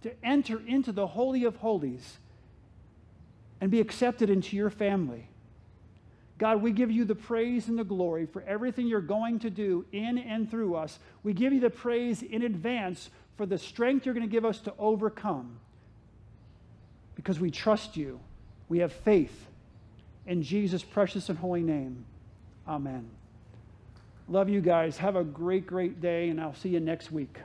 to 0.03 0.13
enter 0.23 0.61
into 0.67 0.91
the 0.91 1.07
Holy 1.07 1.45
of 1.45 1.55
Holies 1.57 2.17
and 3.59 3.71
be 3.71 3.79
accepted 3.79 4.29
into 4.29 4.55
your 4.55 4.69
family. 4.69 5.27
God, 6.43 6.61
we 6.61 6.73
give 6.73 6.91
you 6.91 7.05
the 7.05 7.15
praise 7.15 7.69
and 7.69 7.79
the 7.79 7.85
glory 7.85 8.25
for 8.25 8.41
everything 8.41 8.85
you're 8.85 8.99
going 8.99 9.39
to 9.39 9.49
do 9.49 9.85
in 9.93 10.17
and 10.17 10.51
through 10.51 10.75
us. 10.75 10.99
We 11.23 11.31
give 11.31 11.53
you 11.53 11.61
the 11.61 11.69
praise 11.69 12.21
in 12.21 12.41
advance 12.41 13.09
for 13.37 13.45
the 13.45 13.57
strength 13.57 14.05
you're 14.05 14.13
going 14.13 14.27
to 14.27 14.31
give 14.31 14.43
us 14.43 14.59
to 14.63 14.73
overcome 14.77 15.57
because 17.15 17.39
we 17.39 17.49
trust 17.49 17.95
you. 17.95 18.19
We 18.67 18.79
have 18.79 18.91
faith 18.91 19.45
in 20.27 20.43
Jesus' 20.43 20.83
precious 20.83 21.29
and 21.29 21.39
holy 21.39 21.61
name. 21.61 22.03
Amen. 22.67 23.09
Love 24.27 24.49
you 24.49 24.59
guys. 24.59 24.97
Have 24.97 25.15
a 25.15 25.23
great, 25.23 25.65
great 25.65 26.01
day, 26.01 26.27
and 26.27 26.41
I'll 26.41 26.55
see 26.55 26.67
you 26.67 26.81
next 26.81 27.09
week. 27.09 27.37